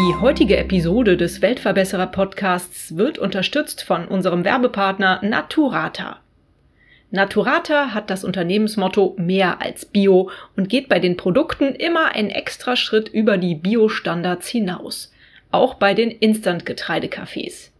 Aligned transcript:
Die 0.00 0.14
heutige 0.14 0.56
Episode 0.56 1.18
des 1.18 1.42
Weltverbesserer 1.42 2.06
Podcasts 2.06 2.96
wird 2.96 3.18
unterstützt 3.18 3.84
von 3.84 4.08
unserem 4.08 4.46
Werbepartner 4.46 5.20
Naturata. 5.22 6.20
Naturata 7.10 7.92
hat 7.92 8.08
das 8.08 8.24
Unternehmensmotto 8.24 9.14
mehr 9.18 9.60
als 9.60 9.84
Bio 9.84 10.30
und 10.56 10.70
geht 10.70 10.88
bei 10.88 11.00
den 11.00 11.18
Produkten 11.18 11.74
immer 11.74 12.14
einen 12.14 12.30
extra 12.30 12.76
Schritt 12.76 13.10
über 13.10 13.36
die 13.36 13.54
Bio-Standards 13.54 14.48
hinaus. 14.48 15.12
Auch 15.50 15.74
bei 15.74 15.92
den 15.92 16.10
Instant-Getreidekaffees. 16.10 17.70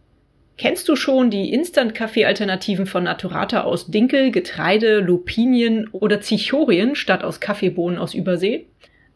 Kennst 0.59 0.89
du 0.89 0.95
schon 0.95 1.31
die 1.31 1.51
Instant-Kaffee-Alternativen 1.51 2.85
von 2.85 3.03
Naturata 3.03 3.61
aus 3.61 3.87
Dinkel, 3.87 4.29
Getreide, 4.29 4.99
Lupinien 4.99 5.87
oder 5.91 6.21
Zichorien 6.21 6.93
statt 6.93 7.23
aus 7.23 7.39
Kaffeebohnen 7.39 7.97
aus 7.97 8.13
Übersee? 8.13 8.67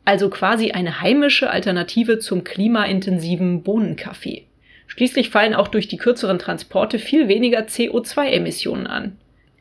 Also 0.05 0.29
quasi 0.29 0.71
eine 0.71 1.01
heimische 1.01 1.49
Alternative 1.49 2.19
zum 2.19 2.43
klimaintensiven 2.43 3.63
Bohnenkaffee. 3.63 4.45
Schließlich 4.87 5.31
fallen 5.31 5.55
auch 5.55 5.67
durch 5.67 5.87
die 5.87 5.97
kürzeren 5.97 6.37
Transporte 6.37 6.99
viel 6.99 7.27
weniger 7.27 7.61
CO2-Emissionen 7.61 8.85
an. 8.85 9.17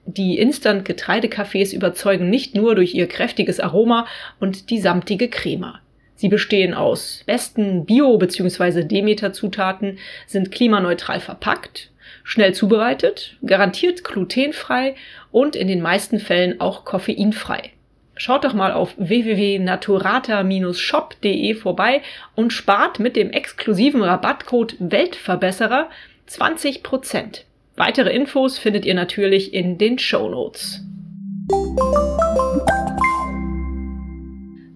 Die 0.07 0.39
Instant-Getreidekaffees 0.39 1.73
überzeugen 1.73 2.29
nicht 2.29 2.55
nur 2.55 2.75
durch 2.75 2.95
ihr 2.95 3.09
kräftiges 3.09 3.59
Aroma 3.59 4.07
und 4.39 4.69
die 4.69 4.79
samtige 4.79 5.29
Crema. 5.29 5.81
Sie 6.15 6.29
bestehen 6.29 6.75
aus 6.75 7.23
besten 7.27 7.87
Bio- 7.87 8.19
bzw. 8.19 8.85
Demeter-Zutaten, 8.85 9.99
sind 10.27 10.53
klimaneutral 10.53 11.21
verpackt, 11.21 11.91
schnell 12.23 12.55
zubereitet, 12.55 13.37
garantiert 13.45 14.05
glutenfrei 14.05 14.95
und 15.33 15.57
in 15.57 15.69
den 15.69 15.81
meisten 15.81 16.21
Fällen 16.21 16.61
auch 16.61 16.85
koffeinfrei. 16.85 17.71
Schaut 18.17 18.45
doch 18.45 18.55
mal 18.55 18.73
auf 18.73 18.95
www.naturata-shop.de 18.97 21.55
vorbei 21.55 22.01
und 22.37 22.53
spart 22.53 23.01
mit 23.01 23.17
dem 23.17 23.31
exklusiven 23.31 24.03
Rabattcode 24.03 24.77
Weltverbesserer 24.79 25.91
20 26.27 26.85
Prozent. 26.85 27.45
Weitere 27.77 28.15
Infos 28.15 28.57
findet 28.59 28.85
ihr 28.85 28.95
natürlich 28.95 29.53
in 29.53 29.79
den 29.79 29.99
Show 29.99 30.29
Notes. 30.29 30.81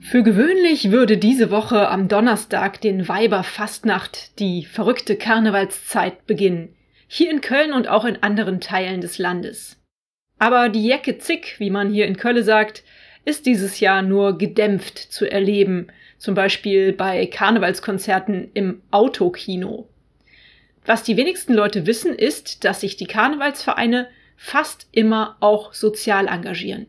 Für 0.00 0.24
gewöhnlich 0.24 0.90
würde 0.90 1.16
diese 1.16 1.52
Woche 1.52 1.88
am 1.88 2.08
Donnerstag, 2.08 2.80
den 2.80 3.08
Weiberfastnacht, 3.08 4.40
die 4.40 4.64
verrückte 4.64 5.14
Karnevalszeit 5.16 6.26
beginnen. 6.26 6.74
Hier 7.06 7.30
in 7.30 7.40
Köln 7.40 7.72
und 7.72 7.86
auch 7.88 8.04
in 8.04 8.20
anderen 8.22 8.60
Teilen 8.60 9.00
des 9.00 9.18
Landes. 9.18 9.78
Aber 10.38 10.68
die 10.68 10.86
Jacke 10.86 11.18
Zick, 11.18 11.56
wie 11.58 11.70
man 11.70 11.92
hier 11.92 12.06
in 12.06 12.16
Köln 12.16 12.42
sagt, 12.42 12.82
ist 13.24 13.46
dieses 13.46 13.80
Jahr 13.80 14.02
nur 14.02 14.38
gedämpft 14.38 14.98
zu 14.98 15.30
erleben, 15.30 15.88
zum 16.18 16.34
Beispiel 16.34 16.92
bei 16.92 17.26
Karnevalskonzerten 17.26 18.50
im 18.54 18.82
Autokino. 18.90 19.88
Was 20.84 21.02
die 21.02 21.16
wenigsten 21.16 21.54
Leute 21.54 21.86
wissen, 21.86 22.14
ist, 22.14 22.64
dass 22.64 22.80
sich 22.80 22.96
die 22.96 23.06
Karnevalsvereine 23.06 24.08
fast 24.36 24.88
immer 24.92 25.36
auch 25.40 25.74
sozial 25.74 26.28
engagieren. 26.28 26.86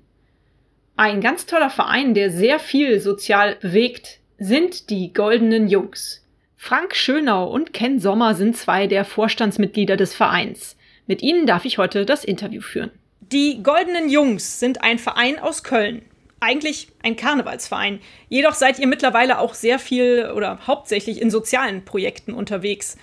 Ein 0.95 1.21
ganz 1.21 1.45
toller 1.45 1.69
Verein, 1.69 2.13
der 2.13 2.31
sehr 2.31 2.59
viel 2.59 2.99
sozial 2.99 3.55
bewegt, 3.55 4.19
sind 4.37 4.89
die 4.89 5.13
Goldenen 5.13 5.67
Jungs. 5.67 6.25
Frank 6.55 6.95
Schönau 6.95 7.49
und 7.49 7.73
Ken 7.73 7.99
Sommer 7.99 8.35
sind 8.35 8.57
zwei 8.57 8.87
der 8.87 9.05
Vorstandsmitglieder 9.05 9.97
des 9.97 10.13
Vereins. 10.13 10.77
Mit 11.07 11.21
ihnen 11.21 11.45
darf 11.45 11.65
ich 11.65 11.77
heute 11.77 12.05
das 12.05 12.23
Interview 12.23 12.61
führen. 12.61 12.91
Die 13.21 13.63
Goldenen 13.63 14.09
Jungs 14.09 14.59
sind 14.59 14.81
ein 14.83 14.99
Verein 14.99 15.39
aus 15.39 15.63
Köln. 15.63 16.01
Eigentlich 16.41 16.87
ein 17.03 17.15
Karnevalsverein. 17.15 17.99
Jedoch 18.29 18.53
seid 18.53 18.79
ihr 18.79 18.87
mittlerweile 18.87 19.39
auch 19.39 19.53
sehr 19.53 19.79
viel 19.79 20.31
oder 20.33 20.65
hauptsächlich 20.67 21.21
in 21.21 21.29
sozialen 21.29 21.83
Projekten 21.83 22.33
unterwegs. 22.33 22.97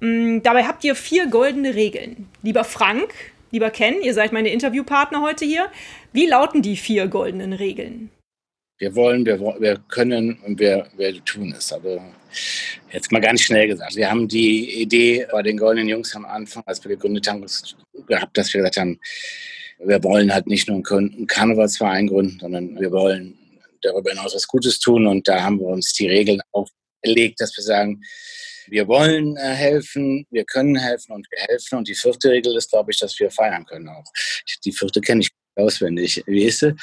Mm, 0.00 0.40
dabei 0.42 0.64
habt 0.64 0.84
ihr 0.84 0.94
vier 0.94 1.28
goldene 1.28 1.74
Regeln. 1.74 2.28
Lieber 2.42 2.64
Frank, 2.64 3.14
lieber 3.50 3.70
Ken, 3.70 4.02
ihr 4.02 4.14
seid 4.14 4.32
meine 4.32 4.50
Interviewpartner 4.50 5.22
heute 5.22 5.44
hier. 5.44 5.70
Wie 6.12 6.26
lauten 6.26 6.62
die 6.62 6.76
vier 6.76 7.08
goldenen 7.08 7.52
Regeln? 7.52 8.10
Wir 8.78 8.94
wollen, 8.94 9.26
wir, 9.26 9.40
wir 9.40 9.78
können 9.88 10.38
und 10.46 10.60
wir, 10.60 10.86
wir 10.96 11.24
tun 11.24 11.52
es. 11.56 11.72
Aber 11.72 12.00
jetzt 12.92 13.10
mal 13.10 13.20
ganz 13.20 13.40
schnell 13.40 13.66
gesagt. 13.66 13.96
Wir 13.96 14.08
haben 14.08 14.28
die 14.28 14.80
Idee 14.80 15.26
bei 15.32 15.42
den 15.42 15.56
Goldenen 15.56 15.88
Jungs 15.88 16.14
am 16.14 16.24
Anfang, 16.24 16.62
als 16.64 16.84
wir 16.84 16.90
gegründet 16.90 17.28
haben, 17.28 17.44
gehabt, 18.06 18.36
dass 18.36 18.54
wir 18.54 18.60
gesagt 18.60 18.76
haben, 18.76 19.00
wir 19.78 20.02
wollen 20.02 20.32
halt 20.32 20.46
nicht 20.46 20.68
nur 20.68 20.82
einen 20.90 21.26
Karnevalsverein 21.26 22.08
gründen, 22.08 22.38
sondern 22.40 22.78
wir 22.78 22.90
wollen 22.90 23.38
darüber 23.82 24.10
hinaus 24.10 24.34
was 24.34 24.46
Gutes 24.46 24.78
tun. 24.80 25.06
Und 25.06 25.28
da 25.28 25.42
haben 25.42 25.60
wir 25.60 25.66
uns 25.66 25.92
die 25.92 26.08
Regeln 26.08 26.40
auferlegt, 26.52 27.40
dass 27.40 27.56
wir 27.56 27.64
sagen, 27.64 28.02
wir 28.66 28.86
wollen 28.86 29.36
äh, 29.36 29.40
helfen, 29.40 30.26
wir 30.30 30.44
können 30.44 30.76
helfen 30.76 31.12
und 31.12 31.26
wir 31.30 31.38
helfen. 31.48 31.78
Und 31.78 31.88
die 31.88 31.94
vierte 31.94 32.30
Regel 32.30 32.56
ist, 32.56 32.70
glaube 32.70 32.90
ich, 32.90 32.98
dass 32.98 33.18
wir 33.18 33.30
feiern 33.30 33.64
können 33.64 33.88
auch. 33.88 34.04
Die 34.64 34.72
vierte 34.72 35.00
kenne 35.00 35.22
ich 35.22 35.30
auswendig. 35.56 36.22
Wie 36.26 36.44
ist 36.44 36.60
sie? 36.60 36.74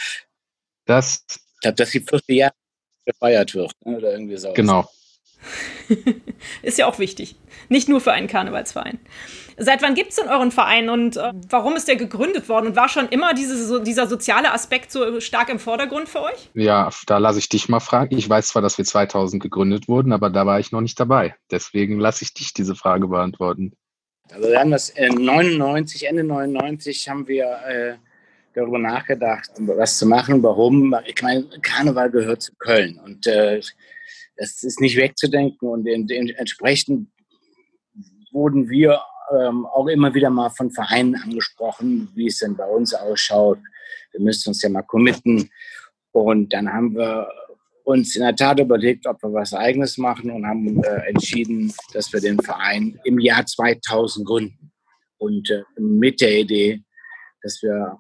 Das. 0.86 1.24
Ich 1.28 1.60
glaube, 1.62 1.76
dass 1.76 1.92
die 1.92 2.00
vierte 2.00 2.34
Jahr 2.34 2.54
gefeiert 3.06 3.54
wird. 3.54 3.72
Ne? 3.86 3.98
Oder 3.98 4.14
irgendwie 4.14 4.38
so. 4.38 4.54
Genau. 4.54 4.90
ist 6.62 6.78
ja 6.78 6.88
auch 6.88 7.00
wichtig. 7.00 7.36
Nicht 7.70 7.90
nur 7.90 8.02
für 8.02 8.12
einen 8.12 8.28
Karnevalsverein. 8.28 9.00
Seit 9.58 9.82
wann 9.82 9.96
gibt 9.96 10.10
es 10.10 10.18
denn 10.18 10.28
euren 10.28 10.52
Verein 10.52 10.90
und 10.90 11.16
äh, 11.16 11.32
warum 11.50 11.76
ist 11.76 11.88
der 11.88 11.96
gegründet 11.96 12.50
worden? 12.50 12.68
Und 12.68 12.76
war 12.76 12.90
schon 12.90 13.08
immer 13.08 13.34
diese, 13.34 13.66
so, 13.66 13.80
dieser 13.80 14.08
soziale 14.08 14.52
Aspekt 14.52 14.92
so 14.92 15.22
stark 15.22 15.50
im 15.50 15.60
Vordergrund 15.60 16.10
für 16.10 16.24
euch? 16.24 16.50
Ja, 16.54 16.90
da 17.08 17.20
lasse 17.20 17.40
ich 17.40 17.48
dich 17.48 17.70
mal 17.70 17.80
fragen. 17.80 18.18
Ich 18.18 18.30
weiß 18.30 18.50
zwar, 18.50 18.62
dass 18.62 18.78
wir 18.78 18.86
2000 18.86 19.42
gegründet 19.42 19.88
wurden, 19.88 20.12
aber 20.12 20.30
da 20.30 20.46
war 20.46 20.60
ich 20.60 20.72
noch 20.72 20.82
nicht 20.82 21.00
dabei. 21.00 21.36
Deswegen 21.52 22.00
lasse 22.00 22.24
ich 22.24 22.34
dich 22.34 22.54
diese 22.54 22.76
Frage 22.76 23.08
beantworten. 23.08 23.72
Also 24.32 24.50
wir 24.50 24.60
haben 24.60 24.72
das 24.72 24.90
in 24.90 25.24
99, 25.24 26.08
Ende 26.08 26.24
99 26.24 27.08
haben 27.08 27.28
wir 27.28 27.46
äh, 27.68 27.96
darüber 28.56 28.80
nachgedacht, 28.80 29.52
was 29.58 29.98
zu 29.98 30.06
machen, 30.06 30.42
warum. 30.44 30.96
Ich 31.06 31.22
meine, 31.22 31.46
Karneval 31.62 32.10
gehört 32.10 32.42
zu 32.42 32.54
Köln 32.56 33.00
und 33.04 33.28
äh, 33.28 33.62
das 34.38 34.64
ist 34.64 34.82
nicht 34.82 34.98
wegzudenken 34.98 35.70
und 35.70 35.88
entsprechend 35.88 37.10
wurden 38.32 38.70
wir 38.70 39.00
ähm, 39.34 39.66
auch 39.66 39.88
immer 39.88 40.14
wieder 40.14 40.30
mal 40.30 40.50
von 40.50 40.72
Vereinen 40.72 41.16
angesprochen, 41.16 42.10
wie 42.16 42.28
es 42.28 42.40
denn 42.40 42.56
bei 42.56 42.66
uns 42.66 42.94
ausschaut. 42.94 43.60
Wir 44.12 44.22
müssen 44.22 44.50
uns 44.50 44.62
ja 44.62 44.70
mal 44.70 44.84
committen. 44.84 45.50
Und 46.12 46.54
dann 46.54 46.72
haben 46.72 46.96
wir 46.96 47.28
uns 47.84 48.16
in 48.16 48.24
der 48.24 48.36
Tat 48.36 48.60
überlegt, 48.60 49.06
ob 49.08 49.22
wir 49.24 49.34
was 49.34 49.54
Eigenes 49.54 49.98
machen 49.98 50.32
und 50.32 50.46
haben 50.46 50.84
äh, 50.84 51.08
entschieden, 51.08 51.74
dass 51.94 52.12
wir 52.14 52.20
den 52.20 52.40
Verein 52.40 53.00
im 53.04 53.20
Jahr 53.20 53.46
2000 53.46 54.26
gründen. 54.26 54.72
Und 55.18 55.50
äh, 55.50 55.64
mit 55.78 56.22
der 56.22 56.40
Idee, 56.40 56.84
dass 57.42 57.62
wir 57.62 58.00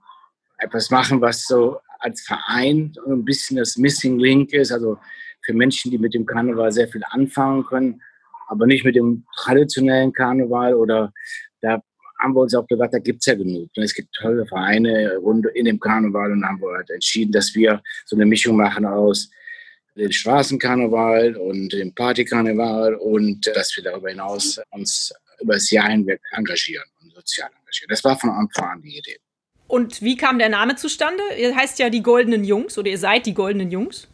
etwas 0.57 0.89
machen, 0.89 1.21
was 1.21 1.45
so 1.45 1.79
als 1.99 2.21
Verein 2.21 2.93
ein 3.07 3.25
bisschen 3.25 3.57
das 3.57 3.77
Missing 3.77 4.19
Link 4.19 4.53
ist, 4.53 4.71
also 4.71 4.97
für 5.45 5.53
Menschen, 5.53 5.91
die 5.91 5.97
mit 5.97 6.13
dem 6.13 6.25
Karneval 6.25 6.71
sehr 6.71 6.87
viel 6.87 7.03
anfangen 7.09 7.65
können, 7.65 8.01
aber 8.47 8.65
nicht 8.67 8.85
mit 8.85 8.95
dem 8.95 9.25
traditionellen 9.37 10.13
Karneval 10.13 10.73
oder 10.75 11.13
da 11.61 11.81
haben 12.19 12.33
wir 12.33 12.41
uns 12.41 12.55
auch 12.55 12.67
gesagt, 12.67 12.93
da 12.93 12.99
gibt 12.99 13.19
es 13.19 13.25
ja 13.25 13.35
genug. 13.35 13.69
Und 13.75 13.83
es 13.83 13.93
gibt 13.93 14.13
tolle 14.15 14.45
Vereine 14.45 15.17
rund 15.17 15.45
in 15.53 15.65
dem 15.65 15.79
Karneval 15.79 16.31
und 16.31 16.45
haben 16.45 16.61
wir 16.61 16.77
halt 16.77 16.89
entschieden, 16.89 17.31
dass 17.31 17.53
wir 17.55 17.81
so 18.05 18.15
eine 18.15 18.25
Mischung 18.25 18.55
machen 18.55 18.85
aus 18.85 19.29
dem 19.95 20.11
Straßenkarneval 20.11 21.35
und 21.35 21.71
dem 21.71 21.93
Partykarneval 21.93 22.95
und 22.95 23.47
dass 23.47 23.75
wir 23.75 23.83
darüber 23.83 24.09
hinaus 24.09 24.59
uns 24.71 25.13
über 25.41 25.53
das 25.53 25.69
Jahr 25.69 25.89
hinweg 25.89 26.21
engagieren 26.31 26.85
und 27.01 27.13
sozial 27.13 27.49
engagieren. 27.59 27.89
Das 27.89 28.03
war 28.03 28.17
von 28.17 28.29
Anfang 28.29 28.69
an 28.69 28.81
die 28.81 28.97
Idee. 28.97 29.17
Und 29.67 30.01
wie 30.01 30.15
kam 30.15 30.37
der 30.37 30.49
Name 30.49 30.75
zustande? 30.75 31.23
Ihr 31.39 31.55
heißt 31.55 31.79
ja 31.79 31.89
die 31.89 32.03
Goldenen 32.03 32.43
Jungs 32.43 32.77
oder 32.77 32.89
ihr 32.89 32.97
seid 32.97 33.25
die 33.25 33.33
Goldenen 33.33 33.71
Jungs. 33.71 34.07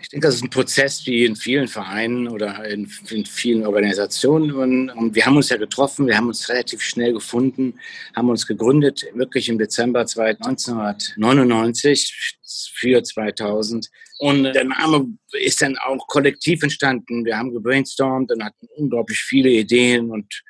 Ich 0.00 0.08
denke, 0.08 0.26
das 0.26 0.36
ist 0.36 0.44
ein 0.44 0.50
Prozess 0.50 1.04
wie 1.06 1.24
in 1.24 1.36
vielen 1.36 1.68
Vereinen 1.68 2.28
oder 2.28 2.68
in, 2.68 2.90
in, 3.10 3.26
vielen 3.26 3.66
Organisationen. 3.66 4.90
Und 4.90 5.14
wir 5.14 5.26
haben 5.26 5.36
uns 5.36 5.48
ja 5.48 5.56
getroffen, 5.56 6.06
wir 6.06 6.16
haben 6.16 6.28
uns 6.28 6.48
relativ 6.48 6.82
schnell 6.82 7.12
gefunden, 7.12 7.74
haben 8.14 8.30
uns 8.30 8.46
gegründet, 8.46 9.06
wirklich 9.14 9.48
im 9.48 9.58
Dezember 9.58 10.00
1999 10.00 12.36
für 12.74 13.02
2000. 13.02 13.88
Und 14.20 14.44
der 14.44 14.64
Name 14.64 15.06
ist 15.32 15.62
dann 15.62 15.76
auch 15.78 16.06
kollektiv 16.06 16.62
entstanden. 16.62 17.24
Wir 17.24 17.36
haben 17.36 17.52
gebrainstormt 17.52 18.30
und 18.32 18.44
hatten 18.44 18.68
unglaublich 18.76 19.20
viele 19.20 19.50
Ideen 19.50 20.10
und 20.10 20.42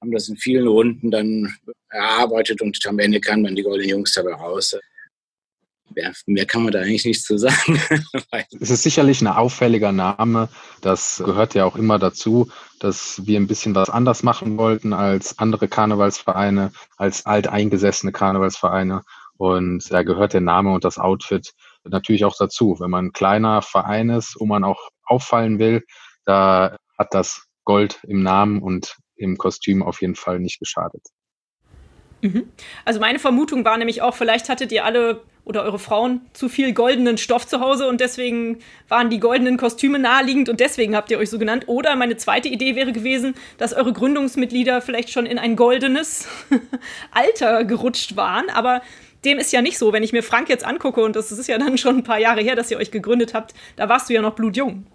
haben 0.00 0.12
das 0.12 0.28
in 0.28 0.36
vielen 0.36 0.66
Runden 0.66 1.10
dann 1.10 1.54
erarbeitet 1.90 2.60
und 2.60 2.78
am 2.86 2.98
Ende 2.98 3.20
kam 3.20 3.44
dann 3.44 3.54
die 3.54 3.62
Golden 3.62 3.88
Jungs 3.88 4.12
dabei 4.14 4.34
raus. 4.34 4.76
Mehr, 5.94 6.12
mehr 6.26 6.46
kann 6.46 6.62
man 6.62 6.72
da 6.72 6.80
eigentlich 6.80 7.04
nicht 7.04 7.24
zu 7.24 7.38
sagen. 7.38 7.80
es 8.60 8.70
ist 8.70 8.82
sicherlich 8.82 9.20
ein 9.20 9.26
auffälliger 9.26 9.92
Name. 9.92 10.48
Das 10.80 11.22
gehört 11.24 11.54
ja 11.54 11.64
auch 11.64 11.76
immer 11.76 11.98
dazu, 11.98 12.50
dass 12.80 13.26
wir 13.26 13.38
ein 13.38 13.46
bisschen 13.46 13.74
was 13.74 13.90
anders 13.90 14.22
machen 14.22 14.58
wollten 14.58 14.92
als 14.92 15.38
andere 15.38 15.68
Karnevalsvereine, 15.68 16.72
als 16.96 17.26
alteingesessene 17.26 18.12
Karnevalsvereine. 18.12 19.02
Und 19.36 19.90
da 19.90 20.02
gehört 20.02 20.34
der 20.34 20.40
Name 20.40 20.72
und 20.72 20.84
das 20.84 20.98
Outfit 20.98 21.52
natürlich 21.84 22.24
auch 22.24 22.36
dazu. 22.38 22.76
Wenn 22.78 22.90
man 22.90 23.06
ein 23.06 23.12
kleiner 23.12 23.62
Verein 23.62 24.10
ist, 24.10 24.36
wo 24.38 24.46
man 24.46 24.64
auch 24.64 24.90
auffallen 25.04 25.58
will, 25.58 25.82
da 26.24 26.76
hat 26.98 27.14
das 27.14 27.44
Gold 27.64 28.00
im 28.04 28.22
Namen 28.22 28.62
und 28.62 28.96
im 29.16 29.36
Kostüm 29.36 29.82
auf 29.82 30.00
jeden 30.00 30.16
Fall 30.16 30.40
nicht 30.40 30.58
geschadet. 30.58 31.02
Mhm. 32.22 32.48
Also 32.84 33.00
meine 33.00 33.18
Vermutung 33.18 33.64
war 33.64 33.76
nämlich 33.76 34.00
auch, 34.02 34.14
vielleicht 34.14 34.48
hattet 34.48 34.72
ihr 34.72 34.84
alle 34.84 35.22
oder 35.44 35.64
eure 35.64 35.78
Frauen 35.78 36.20
zu 36.32 36.48
viel 36.48 36.72
goldenen 36.72 37.18
Stoff 37.18 37.46
zu 37.46 37.60
Hause 37.60 37.88
und 37.88 38.00
deswegen 38.00 38.58
waren 38.88 39.10
die 39.10 39.18
goldenen 39.18 39.56
Kostüme 39.56 39.98
naheliegend 39.98 40.48
und 40.48 40.60
deswegen 40.60 40.94
habt 40.94 41.10
ihr 41.10 41.18
euch 41.18 41.30
so 41.30 41.38
genannt. 41.38 41.64
Oder 41.66 41.96
meine 41.96 42.16
zweite 42.16 42.48
Idee 42.48 42.76
wäre 42.76 42.92
gewesen, 42.92 43.34
dass 43.58 43.72
eure 43.72 43.92
Gründungsmitglieder 43.92 44.80
vielleicht 44.80 45.10
schon 45.10 45.26
in 45.26 45.38
ein 45.38 45.56
goldenes 45.56 46.28
Alter 47.10 47.64
gerutscht 47.64 48.16
waren, 48.16 48.50
aber 48.50 48.82
dem 49.24 49.38
ist 49.38 49.52
ja 49.52 49.62
nicht 49.62 49.78
so. 49.78 49.92
Wenn 49.92 50.02
ich 50.02 50.12
mir 50.12 50.22
Frank 50.22 50.48
jetzt 50.48 50.64
angucke, 50.64 51.00
und 51.00 51.16
das 51.16 51.32
ist 51.32 51.46
ja 51.48 51.58
dann 51.58 51.78
schon 51.78 51.98
ein 51.98 52.04
paar 52.04 52.18
Jahre 52.18 52.40
her, 52.40 52.56
dass 52.56 52.70
ihr 52.70 52.78
euch 52.78 52.90
gegründet 52.90 53.34
habt, 53.34 53.54
da 53.76 53.88
warst 53.88 54.08
du 54.08 54.14
ja 54.14 54.22
noch 54.22 54.34
blutjung. 54.34 54.86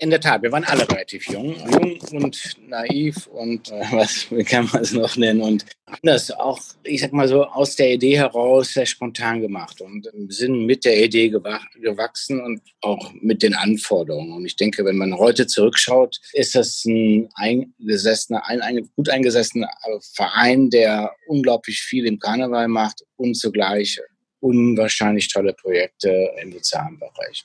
In 0.00 0.10
der 0.10 0.20
Tat, 0.20 0.42
wir 0.42 0.52
waren 0.52 0.62
alle 0.62 0.88
relativ 0.88 1.28
jung, 1.28 1.56
jung 1.72 1.98
und 2.12 2.56
naiv 2.68 3.26
und 3.26 3.68
äh, 3.72 3.82
was 3.90 4.28
kann 4.48 4.68
man 4.72 4.82
es 4.82 4.92
noch 4.92 5.16
nennen 5.16 5.40
und 5.40 5.66
das 6.04 6.30
auch, 6.30 6.60
ich 6.84 7.00
sag 7.00 7.12
mal 7.12 7.26
so, 7.26 7.44
aus 7.44 7.74
der 7.74 7.94
Idee 7.94 8.16
heraus 8.16 8.74
sehr 8.74 8.86
spontan 8.86 9.40
gemacht 9.40 9.80
und 9.80 10.08
sind 10.28 10.66
mit 10.66 10.84
der 10.84 11.02
Idee 11.02 11.30
gewachsen 11.30 12.40
und 12.40 12.60
auch 12.82 13.12
mit 13.20 13.42
den 13.42 13.54
Anforderungen. 13.54 14.34
Und 14.34 14.46
ich 14.46 14.54
denke, 14.54 14.84
wenn 14.84 14.98
man 14.98 15.16
heute 15.16 15.46
zurückschaut, 15.46 16.20
ist 16.32 16.54
das 16.54 16.84
ein 16.84 17.28
eingesessener, 17.34 18.46
ein, 18.46 18.60
ein 18.60 18.88
gut 18.94 19.08
eingesessener 19.08 19.68
Verein, 20.14 20.70
der 20.70 21.10
unglaublich 21.26 21.80
viel 21.80 22.06
im 22.06 22.18
Karneval 22.18 22.68
macht 22.68 23.02
und 23.16 23.34
zugleich 23.34 23.98
unwahrscheinlich 24.40 25.28
tolle 25.28 25.54
Projekte 25.54 26.30
im 26.40 26.52
sozialen 26.52 26.98
Bereich. 26.98 27.44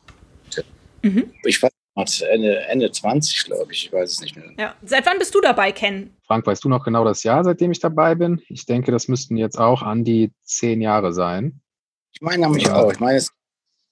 Mhm. 1.01 1.33
Ich 1.45 1.61
weiß 1.61 1.71
Ende, 1.95 2.59
Ende 2.67 2.91
20, 2.91 3.45
glaube 3.45 3.71
ich. 3.71 3.85
Ich 3.85 3.93
weiß 3.93 4.11
es 4.11 4.21
nicht 4.21 4.35
mehr. 4.35 4.51
Ja. 4.57 4.75
Seit 4.83 5.05
wann 5.05 5.19
bist 5.19 5.35
du 5.35 5.41
dabei, 5.41 5.71
Ken? 5.71 6.15
Frank, 6.25 6.45
weißt 6.47 6.63
du 6.63 6.69
noch 6.69 6.83
genau 6.83 7.05
das 7.05 7.23
Jahr, 7.23 7.43
seitdem 7.43 7.71
ich 7.71 7.79
dabei 7.79 8.15
bin? 8.15 8.41
Ich 8.49 8.65
denke, 8.65 8.91
das 8.91 9.07
müssten 9.07 9.37
jetzt 9.37 9.59
auch 9.59 9.83
an 9.83 10.03
die 10.03 10.31
zehn 10.41 10.81
Jahre 10.81 11.13
sein. 11.13 11.61
Ich 12.13 12.21
meine 12.21 12.43
nämlich 12.43 12.65
ja. 12.65 12.75
auch. 12.75 12.91
Ich 12.91 12.99
meine, 12.99 13.17
es 13.17 13.29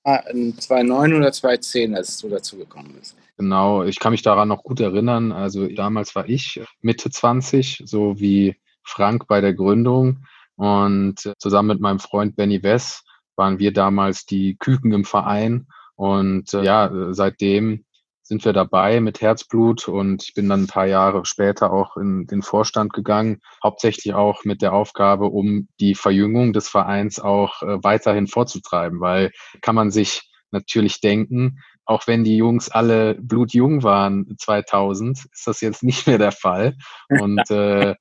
war 0.04 0.24
2009 0.24 1.14
oder 1.14 1.32
2010, 1.32 1.96
als 1.96 2.18
du 2.18 2.30
dazu 2.30 2.58
gekommen 2.58 2.96
bist. 2.98 3.16
Genau, 3.38 3.84
ich 3.84 4.00
kann 4.00 4.12
mich 4.12 4.24
daran 4.24 4.48
noch 4.48 4.64
gut 4.64 4.80
erinnern. 4.80 5.32
Also 5.32 5.68
damals 5.68 6.16
war 6.16 6.28
ich 6.28 6.62
Mitte 6.82 7.10
20, 7.10 7.84
so 7.86 8.20
wie 8.20 8.56
Frank 8.84 9.28
bei 9.28 9.42
der 9.42 9.54
Gründung. 9.54 10.26
Und 10.56 11.34
zusammen 11.40 11.70
mit 11.70 11.80
meinem 11.80 12.00
Freund 12.00 12.36
Benny 12.36 12.62
Wess 12.64 13.04
waren 13.36 13.60
wir 13.60 13.74
damals 13.74 14.26
die 14.26 14.58
Küken 14.58 14.92
im 14.92 15.06
Verein. 15.06 15.68
Und 15.96 16.54
äh, 16.54 16.64
ja, 16.64 16.92
seitdem 17.12 17.86
sind 18.32 18.46
wir 18.46 18.54
dabei 18.54 19.02
mit 19.02 19.20
Herzblut 19.20 19.90
und 19.90 20.24
ich 20.24 20.34
bin 20.34 20.48
dann 20.48 20.62
ein 20.62 20.68
paar 20.68 20.86
Jahre 20.86 21.26
später 21.26 21.74
auch 21.74 21.98
in 21.98 22.28
den 22.28 22.42
Vorstand 22.42 22.94
gegangen, 22.94 23.42
hauptsächlich 23.62 24.14
auch 24.14 24.46
mit 24.46 24.62
der 24.62 24.72
Aufgabe, 24.72 25.26
um 25.26 25.68
die 25.82 25.96
Verjüngung 25.96 26.54
des 26.54 26.70
Vereins 26.70 27.20
auch 27.20 27.62
äh, 27.62 27.84
weiterhin 27.84 28.28
vorzutreiben, 28.28 29.02
weil 29.02 29.32
kann 29.62 29.76
man 29.76 29.92
sich 29.92 30.32
natürlich 30.50 31.02
denken, 31.02 31.60
auch 31.84 32.08
wenn 32.08 32.24
die 32.24 32.38
Jungs 32.38 32.70
alle 32.70 33.16
blutjung 33.16 33.84
waren 33.84 34.34
2000, 34.38 35.26
ist 35.30 35.46
das 35.46 35.60
jetzt 35.60 35.84
nicht 35.84 36.08
mehr 36.08 36.18
der 36.18 36.32
Fall. 36.32 36.78
Und 37.10 37.42
äh, 37.52 37.96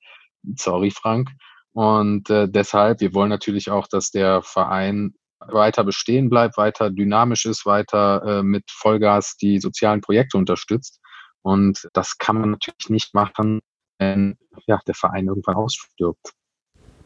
sorry, 0.55 0.93
Frank. 0.93 1.31
Und 1.73 2.31
äh, 2.31 2.49
deshalb, 2.49 3.00
wir 3.00 3.15
wollen 3.15 3.31
natürlich 3.31 3.69
auch, 3.69 3.88
dass 3.88 4.12
der 4.12 4.43
Verein 4.43 5.15
weiter 5.49 5.85
bestehen 5.85 6.29
bleibt, 6.29 6.57
weiter 6.57 6.91
dynamisch 6.91 7.47
ist, 7.47 7.67
weiter 7.67 8.23
äh, 8.25 8.43
mit 8.43 8.65
Vollgas 8.71 9.37
die 9.37 9.59
sozialen 9.59 10.01
Projekte 10.01 10.39
unterstützt. 10.39 11.01
Und 11.43 11.89
das 11.95 12.19
kann 12.19 12.39
man 12.39 12.51
natürlich 12.53 12.91
nicht 12.91 13.15
machen, 13.15 13.61
wenn 13.99 14.37
ja, 14.67 14.81
der 14.87 14.95
Verein 14.95 15.27
irgendwann 15.27 15.57
ausstirbt. 15.57 16.33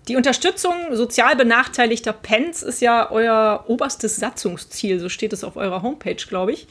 Die 0.09 0.17
Unterstützung 0.17 0.73
sozial 0.93 1.35
benachteiligter 1.35 2.13
Pens 2.13 2.63
ist 2.63 2.83
ja 2.83 3.11
euer 3.11 3.65
oberstes 3.69 4.17
Satzungsziel, 4.17 5.01
so 5.01 5.09
steht 5.09 5.33
es 5.33 5.45
auf 5.45 5.57
eurer 5.57 5.83
Homepage, 5.83 6.17
glaube 6.17 6.53
ich. 6.53 6.67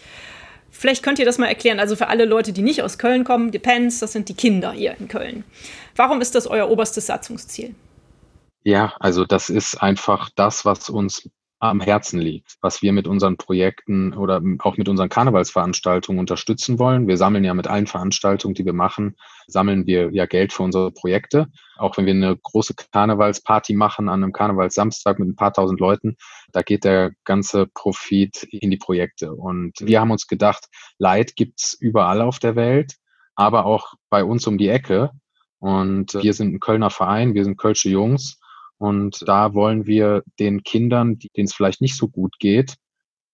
Vielleicht 0.70 1.04
könnt 1.04 1.20
ihr 1.20 1.26
das 1.26 1.38
mal 1.38 1.48
erklären. 1.48 1.80
Also 1.80 1.96
für 1.96 2.08
alle 2.08 2.26
Leute, 2.26 2.52
die 2.52 2.62
nicht 2.62 2.82
aus 2.82 2.98
Köln 2.98 3.24
kommen, 3.24 3.52
die 3.52 3.60
Pens, 3.60 4.00
das 4.00 4.12
sind 4.12 4.30
die 4.30 4.34
Kinder 4.34 4.72
hier 4.72 4.96
in 5.00 5.08
Köln. 5.08 5.44
Warum 5.96 6.20
ist 6.20 6.36
das 6.36 6.48
euer 6.48 6.70
oberstes 6.70 7.08
Satzungsziel? 7.08 7.76
Ja, 8.64 8.94
also 9.00 9.26
das 9.26 9.50
ist 9.50 9.76
einfach 9.82 10.30
das, 10.36 10.66
was 10.66 10.90
uns 10.90 11.30
am 11.64 11.80
Herzen 11.80 12.20
liegt, 12.20 12.58
was 12.60 12.82
wir 12.82 12.92
mit 12.92 13.08
unseren 13.08 13.38
Projekten 13.38 14.14
oder 14.14 14.42
auch 14.60 14.76
mit 14.76 14.90
unseren 14.90 15.08
Karnevalsveranstaltungen 15.08 16.20
unterstützen 16.20 16.78
wollen. 16.78 17.08
Wir 17.08 17.16
sammeln 17.16 17.46
ja 17.46 17.54
mit 17.54 17.68
allen 17.68 17.88
Veranstaltungen, 17.88 18.54
die 18.54 18.66
wir 18.66 18.74
machen, 18.74 19.16
sammeln 19.48 19.88
wir 19.88 20.12
ja 20.12 20.26
Geld 20.26 20.52
für 20.52 20.64
unsere 20.64 20.92
Projekte. 20.92 21.48
Auch 21.78 21.96
wenn 21.96 22.06
wir 22.06 22.14
eine 22.14 22.36
große 22.36 22.74
Karnevalsparty 22.92 23.76
machen 23.76 24.10
an 24.10 24.24
einem 24.24 24.34
Karnevalssamstag 24.34 25.20
mit 25.20 25.30
ein 25.30 25.38
paar 25.38 25.54
tausend 25.54 25.80
Leuten, 25.80 26.18
da 26.52 26.64
geht 26.64 26.84
der 26.84 27.14
ganze 27.24 27.68
Profit 27.68 28.44
in 28.44 28.70
die 28.70 28.78
Projekte. 28.78 29.34
Und 29.34 29.74
wir 29.80 30.02
haben 30.02 30.12
uns 30.12 30.28
gedacht, 30.28 30.66
Leid 30.98 31.38
gibt's 31.38 31.78
überall 31.80 32.22
auf 32.22 32.40
der 32.40 32.58
Welt, 32.58 32.96
aber 33.36 33.66
auch 33.66 33.94
bei 34.10 34.26
uns 34.26 34.46
um 34.48 34.58
die 34.58 34.68
Ecke. 34.68 35.12
Und 35.60 36.14
wir 36.16 36.34
sind 36.34 36.54
ein 36.54 36.60
Kölner 36.60 36.90
Verein, 36.90 37.36
wir 37.36 37.46
sind 37.46 37.58
Kölsche 37.58 37.88
Jungs 37.88 38.38
und 38.84 39.24
da 39.30 39.54
wollen 39.54 39.86
wir 39.86 40.24
den 40.42 40.62
Kindern, 40.64 41.18
denen 41.18 41.46
es 41.46 41.54
vielleicht 41.54 41.80
nicht 41.80 41.96
so 41.96 42.10
gut 42.10 42.38
geht, 42.38 42.76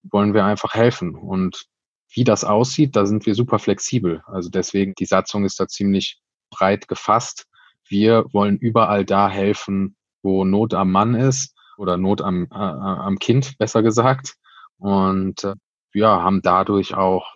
wollen 0.03 0.35
wir 0.35 0.45
einfach 0.45 0.75
helfen. 0.75 1.15
Und 1.15 1.65
wie 2.13 2.23
das 2.23 2.43
aussieht, 2.43 2.95
da 2.95 3.07
sind 3.07 3.25
wir 3.25 3.33
super 3.33 3.57
flexibel. 3.57 4.21
Also 4.27 4.51
deswegen, 4.51 4.93
die 4.93 5.07
Satzung 5.07 5.45
ist 5.45 5.59
da 5.59 5.67
ziemlich 5.67 6.19
breit 6.51 6.87
gefasst. 6.87 7.47
Wir 7.87 8.25
wollen 8.31 8.59
überall 8.59 9.05
da 9.05 9.27
helfen, 9.27 9.95
wo 10.21 10.45
Not 10.45 10.75
am 10.75 10.91
Mann 10.91 11.15
ist 11.15 11.55
oder 11.79 11.97
Not 11.97 12.21
am, 12.21 12.43
äh, 12.51 12.55
am 12.55 13.17
Kind, 13.17 13.57
besser 13.57 13.81
gesagt. 13.81 14.35
Und 14.77 15.45
äh, 15.45 15.55
ja, 15.95 16.21
haben 16.21 16.43
dadurch 16.43 16.93
auch 16.93 17.33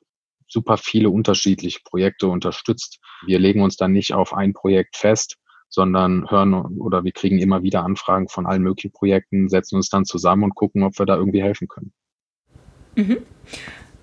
super 0.47 0.77
viele 0.77 1.09
unterschiedliche 1.09 1.79
Projekte 1.83 2.27
unterstützt. 2.27 2.99
Wir 3.25 3.39
legen 3.39 3.63
uns 3.63 3.75
dann 3.75 3.91
nicht 3.91 4.13
auf 4.13 4.35
ein 4.35 4.53
Projekt 4.53 4.97
fest, 4.97 5.37
sondern 5.73 6.29
hören 6.29 6.53
oder 6.53 7.03
wir 7.03 7.11
kriegen 7.11 7.39
immer 7.39 7.63
wieder 7.63 7.83
Anfragen 7.83 8.29
von 8.29 8.45
allen 8.45 8.61
möglichen 8.61 8.91
Projekten, 8.91 9.49
setzen 9.49 9.75
uns 9.75 9.89
dann 9.89 10.05
zusammen 10.05 10.43
und 10.43 10.55
gucken, 10.55 10.83
ob 10.83 10.99
wir 10.99 11.07
da 11.07 11.15
irgendwie 11.15 11.41
helfen 11.41 11.67
können. 11.67 11.91
Mhm. 12.95 13.17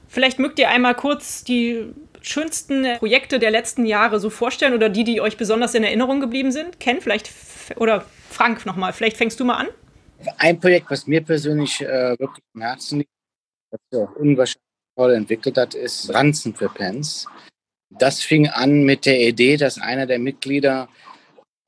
Vielleicht 0.08 0.40
mögt 0.40 0.58
ihr 0.58 0.68
einmal 0.68 0.96
kurz 0.96 1.44
die 1.44 1.94
schönsten 2.22 2.84
Projekte 2.98 3.38
der 3.38 3.52
letzten 3.52 3.86
Jahre 3.86 4.18
so 4.18 4.30
vorstellen 4.30 4.74
oder 4.74 4.88
die, 4.88 5.04
die 5.04 5.20
euch 5.20 5.36
besonders 5.36 5.76
in 5.76 5.84
Erinnerung 5.84 6.20
geblieben 6.20 6.50
sind. 6.50 6.80
Ken, 6.80 7.00
vielleicht 7.00 7.30
oder 7.76 8.04
Frank 8.28 8.66
nochmal, 8.66 8.92
vielleicht 8.92 9.16
fängst 9.16 9.38
du 9.38 9.44
mal 9.44 9.54
an. 9.54 9.68
Ein 10.38 10.58
Projekt, 10.58 10.90
was 10.90 11.06
mir 11.06 11.22
persönlich 11.22 11.80
äh, 11.80 12.18
wirklich 12.18 12.44
am 12.52 12.62
Herzen 12.62 12.98
liegt, 12.98 13.10
was 13.70 13.80
sich 13.90 14.00
auch 14.00 14.16
unwahrscheinlich 14.16 14.66
toll 14.96 15.14
entwickelt 15.14 15.56
hat, 15.56 15.74
ist 15.74 16.12
Ranzen 16.12 16.52
für 16.52 16.68
Pens. 16.68 17.28
Das 17.90 18.20
fing 18.20 18.48
an 18.48 18.82
mit 18.82 19.06
der 19.06 19.20
Idee, 19.20 19.56
dass 19.56 19.78
einer 19.78 20.06
der 20.06 20.18
Mitglieder 20.18 20.88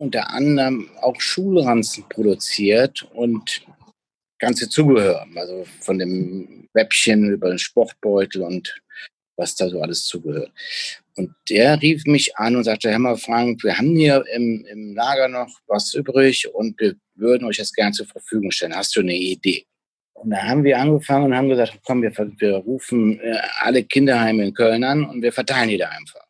unter 0.02 0.30
anderem 0.30 0.90
auch 1.00 1.21
Schulranzen 1.21 2.04
produziert 2.09 3.06
und 3.14 3.64
ganze 4.40 4.68
Zubehör, 4.68 5.25
also 5.37 5.64
von 5.78 5.97
dem 5.97 6.68
Wäppchen 6.75 7.30
über 7.30 7.50
den 7.50 7.59
Sportbeutel 7.59 8.42
und 8.42 8.75
was 9.37 9.54
da 9.54 9.68
so 9.68 9.80
alles 9.80 10.04
zugehört. 10.04 10.50
Und 11.16 11.32
der 11.49 11.80
rief 11.80 12.04
mich 12.06 12.37
an 12.37 12.56
und 12.56 12.64
sagte, 12.64 12.90
Herr 12.90 12.99
mal, 12.99 13.16
Frank, 13.16 13.62
wir 13.62 13.78
haben 13.78 13.94
hier 13.94 14.25
im, 14.35 14.66
im 14.68 14.94
Lager 14.97 15.28
noch 15.28 15.61
was 15.68 15.94
übrig 15.94 16.52
und 16.52 16.78
wir 16.80 16.97
würden 17.14 17.47
euch 17.47 17.59
das 17.59 17.73
gerne 17.73 17.92
zur 17.92 18.06
Verfügung 18.06 18.50
stellen. 18.50 18.75
Hast 18.75 18.97
du 18.97 19.00
eine 19.00 19.14
Idee? 19.14 19.64
Und 20.14 20.30
da 20.30 20.42
haben 20.42 20.64
wir 20.64 20.78
angefangen 20.80 21.26
und 21.26 21.37
haben 21.37 21.49
gesagt, 21.49 21.78
komm, 21.85 22.02
wir, 22.02 22.12
wir 22.16 22.56
rufen 22.56 23.21
äh, 23.21 23.38
alle 23.61 23.85
Kinderheime 23.85 24.47
in 24.47 24.54
Köln 24.54 24.82
an 24.82 25.04
und 25.04 25.23
wir 25.23 25.32
verteilen 25.32 25.68
die 25.68 25.78
da 25.78 25.90
einfach. 25.90 26.25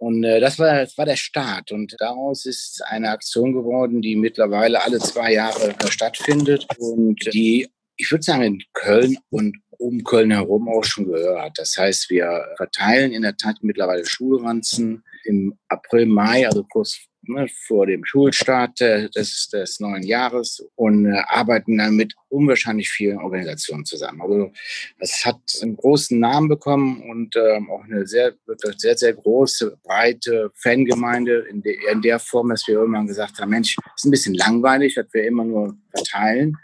Und 0.00 0.24
äh, 0.24 0.40
das, 0.40 0.58
war, 0.58 0.76
das 0.76 0.96
war 0.96 1.04
der 1.04 1.16
Start. 1.16 1.72
Und 1.72 1.94
daraus 1.98 2.46
ist 2.46 2.82
eine 2.86 3.10
Aktion 3.10 3.52
geworden, 3.52 4.00
die 4.00 4.16
mittlerweile 4.16 4.82
alle 4.82 4.98
zwei 4.98 5.34
Jahre 5.34 5.74
stattfindet 5.90 6.66
und 6.78 7.18
die, 7.34 7.68
ich 7.96 8.10
würde 8.10 8.22
sagen, 8.22 8.42
in 8.42 8.62
Köln 8.72 9.18
und 9.28 9.58
um 9.76 10.02
Köln 10.02 10.30
herum 10.30 10.70
auch 10.70 10.84
schon 10.84 11.06
gehört. 11.06 11.58
Das 11.58 11.76
heißt, 11.76 12.08
wir 12.08 12.46
verteilen 12.56 13.12
in 13.12 13.20
der 13.20 13.36
Tat 13.36 13.56
mittlerweile 13.60 14.06
Schulranzen 14.06 15.04
im 15.24 15.58
April, 15.68 16.06
Mai, 16.06 16.46
also 16.46 16.64
kurz 16.64 16.98
ne, 17.34 17.48
vor 17.66 17.86
dem 17.86 18.04
Schulstart 18.04 18.80
äh, 18.80 19.08
des, 19.10 19.48
des 19.48 19.80
neuen 19.80 20.02
Jahres 20.02 20.64
und 20.76 21.06
äh, 21.06 21.22
arbeiten 21.26 21.78
dann 21.78 21.96
mit 21.96 22.14
unwahrscheinlich 22.28 22.90
vielen 22.90 23.18
Organisationen 23.18 23.84
zusammen. 23.84 24.20
Also 24.22 24.52
es 24.98 25.24
hat 25.24 25.40
einen 25.62 25.76
großen 25.76 26.18
Namen 26.18 26.48
bekommen 26.48 27.02
und 27.10 27.36
ähm, 27.36 27.70
auch 27.70 27.84
eine 27.84 28.06
sehr, 28.06 28.34
sehr, 28.76 28.96
sehr 28.96 29.14
große, 29.14 29.78
breite 29.82 30.50
Fangemeinde 30.54 31.46
in, 31.50 31.62
de, 31.62 31.76
in 31.90 32.02
der 32.02 32.18
Form, 32.18 32.50
dass 32.50 32.66
wir 32.66 32.74
irgendwann 32.74 33.06
gesagt 33.06 33.38
haben, 33.38 33.50
Mensch, 33.50 33.76
ist 33.96 34.04
ein 34.04 34.10
bisschen 34.10 34.34
langweilig, 34.34 34.94
dass 34.94 35.06
wir 35.12 35.24
immer 35.24 35.44
nur 35.44 35.76
verteilen. 35.94 36.56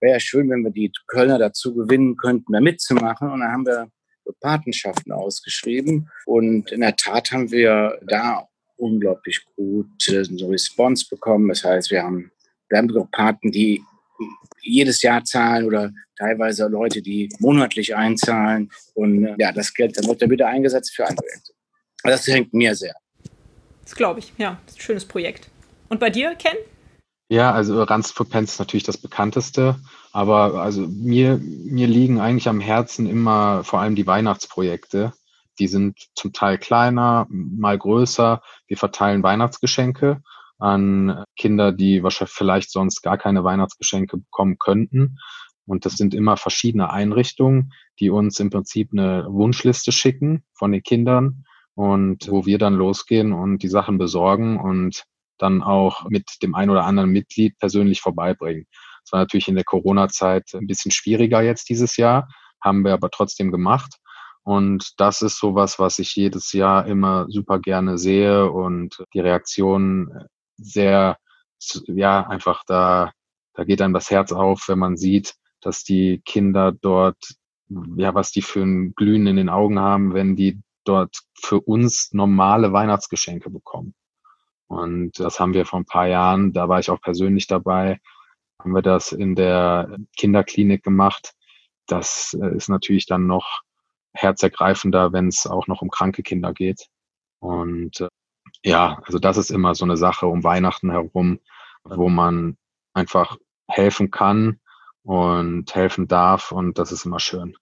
Wäre 0.00 0.14
ja 0.14 0.20
schön, 0.20 0.48
wenn 0.50 0.64
wir 0.64 0.70
die 0.70 0.90
Kölner 1.08 1.38
dazu 1.38 1.74
gewinnen 1.74 2.16
könnten, 2.16 2.52
da 2.52 2.60
mitzumachen. 2.60 3.30
Und 3.30 3.40
dann 3.40 3.52
haben 3.52 3.66
wir 3.66 3.90
Patenschaften 4.40 5.12
ausgeschrieben. 5.12 6.08
Und 6.26 6.70
in 6.72 6.80
der 6.80 6.96
Tat 6.96 7.32
haben 7.32 7.50
wir 7.50 7.98
da 8.06 8.46
unglaublich 8.80 9.44
gut 9.56 10.08
äh, 10.08 10.24
so 10.24 10.48
Response 10.48 11.06
bekommen. 11.08 11.48
Das 11.48 11.64
heißt, 11.64 11.90
wir 11.90 12.02
haben, 12.02 12.30
wir 12.68 12.78
haben 12.78 13.08
Paten, 13.10 13.52
die 13.52 13.82
jedes 14.62 15.02
Jahr 15.02 15.24
zahlen 15.24 15.66
oder 15.66 15.92
teilweise 16.18 16.66
Leute, 16.66 17.02
die 17.02 17.28
monatlich 17.38 17.96
einzahlen. 17.96 18.70
Und 18.94 19.24
äh, 19.24 19.34
ja, 19.38 19.52
das 19.52 19.72
Geld 19.72 19.96
dann 19.96 20.06
wird 20.06 20.22
dann 20.22 20.30
wieder 20.30 20.48
eingesetzt 20.48 20.94
für 20.94 21.06
andere 21.06 21.26
Projekte. 21.26 21.52
Das 22.02 22.26
hängt 22.26 22.52
mir 22.54 22.74
sehr. 22.74 22.94
Das 23.84 23.94
glaube 23.94 24.20
ich, 24.20 24.32
ja. 24.38 24.58
Das 24.66 24.74
ist 24.74 24.80
ein 24.80 24.82
schönes 24.82 25.04
Projekt. 25.04 25.50
Und 25.88 26.00
bei 26.00 26.10
dir, 26.10 26.34
Ken? 26.36 26.56
Ja, 27.28 27.52
also 27.52 27.82
Ranz 27.84 28.10
for 28.10 28.28
Pens 28.28 28.52
ist 28.52 28.58
natürlich 28.58 28.82
das 28.82 28.98
bekannteste, 28.98 29.76
aber 30.12 30.60
also 30.60 30.82
mir, 30.88 31.38
mir 31.38 31.86
liegen 31.86 32.20
eigentlich 32.20 32.48
am 32.48 32.60
Herzen 32.60 33.08
immer 33.08 33.62
vor 33.62 33.80
allem 33.80 33.94
die 33.94 34.06
Weihnachtsprojekte. 34.06 35.12
Die 35.60 35.68
sind 35.68 36.08
zum 36.14 36.32
Teil 36.32 36.58
kleiner, 36.58 37.26
mal 37.28 37.78
größer. 37.78 38.42
Wir 38.66 38.76
verteilen 38.76 39.22
Weihnachtsgeschenke 39.22 40.22
an 40.58 41.24
Kinder, 41.36 41.72
die 41.72 42.02
wahrscheinlich 42.02 42.34
vielleicht 42.34 42.70
sonst 42.70 43.02
gar 43.02 43.18
keine 43.18 43.44
Weihnachtsgeschenke 43.44 44.16
bekommen 44.18 44.58
könnten. 44.58 45.18
Und 45.66 45.84
das 45.84 45.94
sind 45.94 46.14
immer 46.14 46.36
verschiedene 46.36 46.90
Einrichtungen, 46.90 47.72
die 48.00 48.10
uns 48.10 48.40
im 48.40 48.50
Prinzip 48.50 48.90
eine 48.92 49.26
Wunschliste 49.28 49.92
schicken 49.92 50.44
von 50.54 50.72
den 50.72 50.82
Kindern 50.82 51.44
und 51.74 52.28
wo 52.28 52.46
wir 52.46 52.58
dann 52.58 52.74
losgehen 52.74 53.32
und 53.32 53.62
die 53.62 53.68
Sachen 53.68 53.98
besorgen 53.98 54.58
und 54.58 55.04
dann 55.38 55.62
auch 55.62 56.08
mit 56.08 56.42
dem 56.42 56.54
ein 56.54 56.70
oder 56.70 56.84
anderen 56.84 57.10
Mitglied 57.10 57.58
persönlich 57.58 58.00
vorbeibringen. 58.00 58.66
Das 59.04 59.12
war 59.12 59.20
natürlich 59.20 59.48
in 59.48 59.54
der 59.54 59.64
Corona-Zeit 59.64 60.54
ein 60.54 60.66
bisschen 60.66 60.90
schwieriger 60.90 61.42
jetzt 61.42 61.68
dieses 61.68 61.96
Jahr, 61.96 62.28
haben 62.62 62.84
wir 62.84 62.92
aber 62.92 63.10
trotzdem 63.10 63.50
gemacht. 63.50 63.96
Und 64.42 64.98
das 64.98 65.22
ist 65.22 65.38
sowas, 65.38 65.78
was 65.78 65.98
ich 65.98 66.16
jedes 66.16 66.52
Jahr 66.52 66.86
immer 66.86 67.26
super 67.28 67.58
gerne 67.58 67.98
sehe 67.98 68.50
und 68.50 69.04
die 69.12 69.20
Reaktion 69.20 70.26
sehr, 70.56 71.18
ja, 71.86 72.26
einfach 72.26 72.64
da, 72.66 73.12
da 73.54 73.64
geht 73.64 73.82
einem 73.82 73.94
das 73.94 74.10
Herz 74.10 74.32
auf, 74.32 74.64
wenn 74.68 74.78
man 74.78 74.96
sieht, 74.96 75.34
dass 75.60 75.84
die 75.84 76.22
Kinder 76.24 76.72
dort, 76.72 77.34
ja, 77.96 78.14
was 78.14 78.32
die 78.32 78.42
für 78.42 78.62
ein 78.62 78.94
Glühen 78.94 79.26
in 79.26 79.36
den 79.36 79.50
Augen 79.50 79.78
haben, 79.78 80.14
wenn 80.14 80.36
die 80.36 80.60
dort 80.84 81.20
für 81.34 81.60
uns 81.60 82.12
normale 82.12 82.72
Weihnachtsgeschenke 82.72 83.50
bekommen. 83.50 83.94
Und 84.66 85.18
das 85.20 85.40
haben 85.40 85.52
wir 85.52 85.66
vor 85.66 85.80
ein 85.80 85.84
paar 85.84 86.06
Jahren, 86.06 86.52
da 86.52 86.68
war 86.68 86.80
ich 86.80 86.90
auch 86.90 87.00
persönlich 87.00 87.46
dabei, 87.46 88.00
haben 88.58 88.74
wir 88.74 88.82
das 88.82 89.12
in 89.12 89.34
der 89.34 89.98
Kinderklinik 90.16 90.82
gemacht. 90.82 91.34
Das 91.86 92.36
äh, 92.40 92.54
ist 92.54 92.68
natürlich 92.68 93.06
dann 93.06 93.26
noch 93.26 93.62
herzergreifender, 94.12 95.12
wenn 95.12 95.28
es 95.28 95.46
auch 95.46 95.66
noch 95.66 95.82
um 95.82 95.90
kranke 95.90 96.22
Kinder 96.22 96.52
geht. 96.52 96.86
Und 97.40 98.00
äh, 98.00 98.08
ja, 98.64 99.00
also 99.04 99.18
das 99.18 99.36
ist 99.36 99.50
immer 99.50 99.74
so 99.74 99.84
eine 99.84 99.96
Sache 99.96 100.26
um 100.26 100.44
Weihnachten 100.44 100.90
herum, 100.90 101.40
wo 101.84 102.08
man 102.08 102.56
einfach 102.94 103.36
helfen 103.68 104.10
kann 104.10 104.60
und 105.02 105.74
helfen 105.74 106.08
darf 106.08 106.52
und 106.52 106.78
das 106.78 106.92
ist 106.92 107.06
immer 107.06 107.20
schön. 107.20 107.56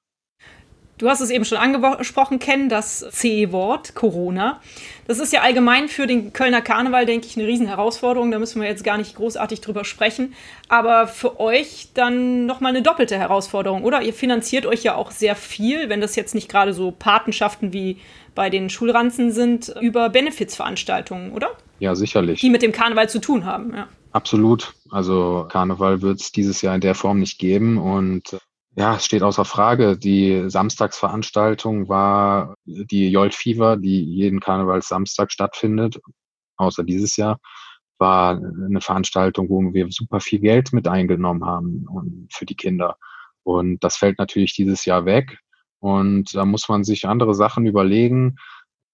Du 0.98 1.08
hast 1.08 1.20
es 1.20 1.30
eben 1.30 1.44
schon 1.44 1.58
angesprochen, 1.58 2.40
Ken, 2.40 2.68
das 2.68 3.06
C-Wort, 3.12 3.94
Corona. 3.94 4.60
Das 5.06 5.20
ist 5.20 5.32
ja 5.32 5.42
allgemein 5.42 5.88
für 5.88 6.08
den 6.08 6.32
Kölner 6.32 6.60
Karneval, 6.60 7.06
denke 7.06 7.28
ich, 7.28 7.36
eine 7.36 7.46
Riesenherausforderung. 7.46 8.32
Da 8.32 8.40
müssen 8.40 8.60
wir 8.60 8.68
jetzt 8.68 8.82
gar 8.82 8.98
nicht 8.98 9.14
großartig 9.14 9.60
drüber 9.60 9.84
sprechen. 9.84 10.34
Aber 10.68 11.06
für 11.06 11.38
euch 11.38 11.90
dann 11.94 12.46
nochmal 12.46 12.70
eine 12.70 12.82
doppelte 12.82 13.16
Herausforderung, 13.16 13.84
oder? 13.84 14.02
Ihr 14.02 14.12
finanziert 14.12 14.66
euch 14.66 14.82
ja 14.82 14.96
auch 14.96 15.12
sehr 15.12 15.36
viel, 15.36 15.88
wenn 15.88 16.00
das 16.00 16.16
jetzt 16.16 16.34
nicht 16.34 16.48
gerade 16.48 16.72
so 16.72 16.90
Patenschaften 16.90 17.72
wie 17.72 17.98
bei 18.34 18.50
den 18.50 18.68
Schulranzen 18.68 19.30
sind, 19.30 19.72
über 19.80 20.08
Benefizveranstaltungen, 20.08 21.30
oder? 21.30 21.50
Ja, 21.78 21.94
sicherlich. 21.94 22.40
Die 22.40 22.50
mit 22.50 22.62
dem 22.62 22.72
Karneval 22.72 23.08
zu 23.08 23.20
tun 23.20 23.44
haben, 23.44 23.72
ja. 23.72 23.86
Absolut. 24.10 24.74
Also 24.90 25.46
Karneval 25.48 26.02
wird 26.02 26.20
es 26.20 26.32
dieses 26.32 26.60
Jahr 26.60 26.74
in 26.74 26.80
der 26.80 26.96
Form 26.96 27.20
nicht 27.20 27.38
geben 27.38 27.78
und 27.78 28.36
ja, 28.78 28.94
es 28.94 29.04
steht 29.04 29.24
außer 29.24 29.44
Frage. 29.44 29.98
Die 29.98 30.48
Samstagsveranstaltung 30.48 31.88
war 31.88 32.54
die 32.64 33.10
Jolt 33.10 33.34
Fever, 33.34 33.76
die 33.76 34.04
jeden 34.04 34.38
Karnevalssamstag 34.38 35.32
stattfindet, 35.32 35.98
außer 36.56 36.84
dieses 36.84 37.16
Jahr, 37.16 37.40
war 37.98 38.36
eine 38.36 38.80
Veranstaltung, 38.80 39.48
wo 39.48 39.74
wir 39.74 39.88
super 39.90 40.20
viel 40.20 40.38
Geld 40.38 40.72
mit 40.72 40.86
eingenommen 40.86 41.44
haben 41.44 41.86
und 41.88 42.28
für 42.32 42.46
die 42.46 42.54
Kinder. 42.54 42.96
Und 43.42 43.82
das 43.82 43.96
fällt 43.96 44.20
natürlich 44.20 44.54
dieses 44.54 44.84
Jahr 44.84 45.04
weg. 45.04 45.38
Und 45.80 46.36
da 46.36 46.44
muss 46.44 46.68
man 46.68 46.84
sich 46.84 47.08
andere 47.08 47.34
Sachen 47.34 47.66
überlegen. 47.66 48.36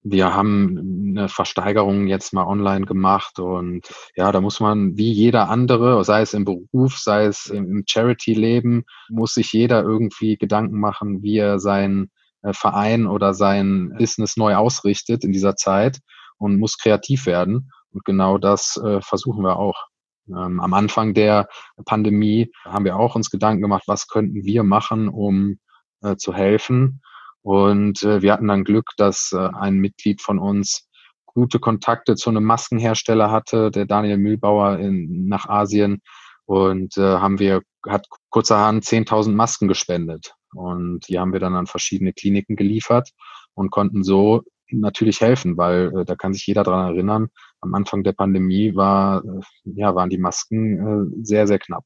Wir 0.07 0.35
haben 0.35 1.15
eine 1.17 1.29
Versteigerung 1.31 2.07
jetzt 2.09 2.35
mal 2.35 2.47
online 2.47 2.85
gemacht 2.85 3.39
und 3.39 3.89
ja, 4.15 4.33
da 4.33 4.43
muss 4.43 4.61
man 4.61 4.99
wie 4.99 5.11
jeder 5.11 5.49
andere, 5.49 6.05
sei 6.05 6.21
es 6.21 6.35
im 6.35 6.45
Beruf, 6.45 6.99
sei 6.99 7.25
es 7.25 7.47
im 7.47 7.85
Charity-Leben, 7.87 8.85
muss 9.09 9.33
sich 9.33 9.51
jeder 9.55 9.83
irgendwie 9.83 10.37
Gedanken 10.37 10.79
machen, 10.79 11.23
wie 11.23 11.39
er 11.39 11.59
seinen 11.59 12.11
äh, 12.43 12.53
Verein 12.53 13.07
oder 13.07 13.33
sein 13.33 13.95
Business 13.99 14.37
neu 14.37 14.57
ausrichtet 14.57 15.25
in 15.25 15.33
dieser 15.33 15.57
Zeit 15.57 16.01
und 16.37 16.59
muss 16.59 16.77
kreativ 16.77 17.25
werden. 17.25 17.71
Und 17.91 18.05
genau 18.05 18.37
das 18.37 18.77
äh, 18.77 19.01
versuchen 19.01 19.43
wir 19.43 19.57
auch. 19.59 19.87
Ähm, 20.29 20.61
am 20.61 20.75
Anfang 20.75 21.15
der 21.15 21.49
Pandemie 21.87 22.51
haben 22.65 22.85
wir 22.85 22.97
auch 22.97 23.15
uns 23.15 23.31
Gedanken 23.31 23.63
gemacht, 23.63 23.85
was 23.87 24.07
könnten 24.07 24.45
wir 24.45 24.65
machen, 24.65 25.09
um 25.09 25.59
äh, 26.03 26.17
zu 26.17 26.35
helfen. 26.35 27.01
Und 27.45 28.03
äh, 28.03 28.23
wir 28.23 28.33
hatten 28.33 28.49
dann 28.49 28.65
Glück, 28.65 28.93
dass 28.97 29.31
äh, 29.33 29.49
ein 29.55 29.77
Mitglied 29.77 30.23
von 30.23 30.39
uns 30.39 30.89
gute 31.27 31.59
Kontakte 31.59 32.17
zu 32.17 32.31
einem 32.31 32.45
Maskenhersteller 32.45 33.31
hatte, 33.31 33.71
der 33.71 33.85
Daniel 33.85 34.17
Mühlbauer 34.17 34.79
in, 34.79 35.29
nach 35.29 35.47
Asien. 35.47 36.01
Und 36.47 36.97
äh, 36.97 37.03
haben 37.03 37.39
wir, 37.39 37.61
hat 37.87 38.07
kurzerhand 38.31 38.85
10.000 38.85 39.33
Masken 39.33 39.69
gespendet. 39.69 40.35
Und 40.55 41.07
die 41.09 41.19
haben 41.19 41.35
wir 41.35 41.41
dann 41.41 41.55
an 41.55 41.67
verschiedene 41.67 42.15
Kliniken 42.15 42.57
geliefert 42.57 43.11
und 43.53 43.71
konnten 43.71 44.05
so 44.05 44.43
natürlich 44.71 45.21
helfen, 45.21 45.59
weil 45.59 45.93
äh, 45.95 46.05
da 46.07 46.15
kann 46.15 46.33
sich 46.33 46.47
jeder 46.47 46.63
dran 46.63 46.95
erinnern, 46.95 47.29
am 47.61 47.75
Anfang 47.75 48.05
der 48.05 48.13
Pandemie 48.13 48.75
war, 48.75 49.23
äh, 49.23 49.41
ja, 49.65 49.95
waren 49.95 50.09
die 50.09 50.19
Masken 50.19 51.13
äh, 51.13 51.25
sehr, 51.25 51.47
sehr 51.47 51.59
knapp. 51.59 51.85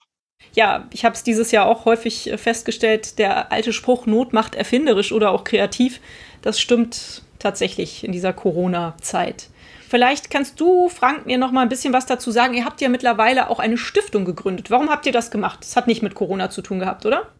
Ja, 0.55 0.89
ich 0.93 1.05
habe 1.05 1.15
es 1.15 1.23
dieses 1.23 1.53
Jahr 1.53 1.67
auch 1.67 1.85
häufig 1.85 2.31
äh, 2.31 2.39
festgestellt, 2.39 3.19
der 3.19 3.53
alte 3.53 3.73
Spruch 3.73 4.07
Not 4.07 4.33
macht 4.33 4.55
erfinderisch 4.55 5.13
oder 5.13 5.31
auch 5.31 5.45
kreativ, 5.45 6.01
das 6.43 6.59
stimmt 6.59 7.23
tatsächlich 7.39 8.05
in 8.05 8.13
dieser 8.13 8.33
Corona-Zeit. 8.33 9.49
Vielleicht 9.89 10.31
kannst 10.31 10.61
du, 10.61 10.89
Frank, 10.89 11.27
mir 11.27 11.39
noch 11.39 11.53
mal 11.53 11.63
ein 11.63 11.69
bisschen 11.69 11.95
was 11.95 12.05
dazu 12.05 12.31
sagen. 12.31 12.55
Ihr 12.55 12.65
habt 12.65 12.81
ja 12.81 12.89
mittlerweile 12.89 13.49
auch 13.49 13.59
eine 13.59 13.79
Stiftung 13.79 14.25
gegründet. 14.25 14.71
Warum 14.71 14.91
habt 14.91 15.07
ihr 15.07 15.13
das 15.13 15.31
gemacht? 15.31 15.61
Das 15.63 15.77
hat 15.77 15.87
nicht 15.87 16.03
mit 16.03 16.15
Corona 16.15 16.51
zu 16.51 16.61
tun 16.61 16.79
gehabt, 16.79 17.07
oder? 17.07 17.33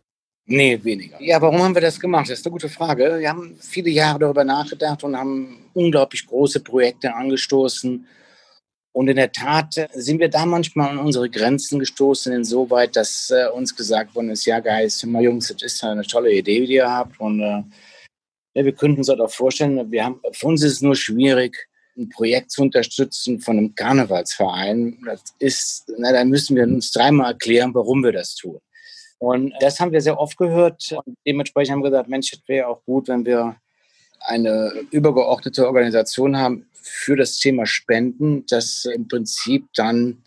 Nee, 0.47 0.79
weniger. 0.83 1.21
Ja, 1.21 1.43
warum 1.43 1.61
haben 1.63 1.75
wir 1.75 1.83
das 1.83 2.01
gemacht? 2.01 2.31
Das 2.31 2.39
ist 2.39 2.47
eine 2.47 2.53
gute 2.53 2.71
Frage. 2.71 3.19
Wir 3.19 3.29
haben 3.29 3.59
viele 3.61 3.91
Jahre 3.91 4.21
darüber 4.21 4.45
nachgedacht 4.45 5.05
und 5.05 5.15
haben 5.15 5.67
unglaublich 5.75 6.27
große 6.27 6.61
Projekte 6.61 7.15
angestoßen 7.15 8.07
und 8.93 9.09
in 9.09 9.17
der 9.17 9.33
Tat 9.33 9.77
äh, 9.77 9.89
sind 9.93 10.19
wir 10.19 10.29
da 10.29 10.47
manchmal 10.47 10.91
an 10.91 10.99
unsere 10.99 11.29
Grenzen 11.29 11.79
gestoßen, 11.79 12.33
insoweit, 12.33 12.97
dass 12.97 13.31
äh, 13.31 13.49
uns 13.49 13.75
gesagt 13.75 14.15
worden 14.15 14.31
ist, 14.31 14.45
ja, 14.47 14.61
Guys, 14.61 15.05
mal 15.05 15.23
Jungs, 15.23 15.49
das 15.49 15.63
ist 15.63 15.85
eine 15.85 16.03
tolle 16.03 16.33
Idee, 16.33 16.67
die 16.67 16.75
ihr 16.75 16.91
habt. 16.91 17.21
Und 17.21 17.41
äh, 17.41 17.63
ja, 18.55 18.65
wir 18.65 18.73
könnten 18.73 18.99
uns 18.99 19.07
das 19.09 19.21
auch 19.21 19.31
vorstellen, 19.31 19.91
wir 19.91 20.05
haben, 20.05 20.21
für 20.33 20.47
uns 20.47 20.63
ist 20.63 20.73
es 20.73 20.81
nur 20.81 20.97
schwierig, 20.97 21.69
ein 21.97 22.09
Projekt 22.09 22.51
zu 22.51 22.63
unterstützen 22.63 23.41
von 23.41 23.59
einem 23.59 23.75
Karnevalsverein. 23.75 24.99
Das 25.05 25.23
ist, 25.39 25.93
na, 25.99 26.13
da 26.13 26.25
müssen 26.25 26.57
wir 26.57 26.65
uns 26.65 26.93
dreimal 26.93 27.33
erklären, 27.33 27.75
warum 27.75 28.03
wir 28.03 28.13
das 28.13 28.35
tun. 28.35 28.59
Und 29.19 29.53
das 29.61 29.81
haben 29.81 29.93
wir 29.93 30.01
sehr 30.01 30.19
oft 30.19 30.37
gehört. 30.37 30.95
Und 31.05 31.17
dementsprechend 31.27 31.73
haben 31.73 31.83
wir 31.83 31.91
gesagt, 31.91 32.09
Mensch, 32.09 32.33
es 32.33 32.41
wäre 32.47 32.69
auch 32.69 32.85
gut, 32.85 33.09
wenn 33.09 33.27
wir 33.27 33.57
eine 34.21 34.73
übergeordnete 34.91 35.67
Organisation 35.67 36.37
haben 36.37 36.67
für 36.73 37.17
das 37.17 37.39
Thema 37.39 37.67
Spenden, 37.67 38.45
das 38.47 38.85
im 38.85 39.09
Prinzip 39.09 39.67
dann 39.75 40.23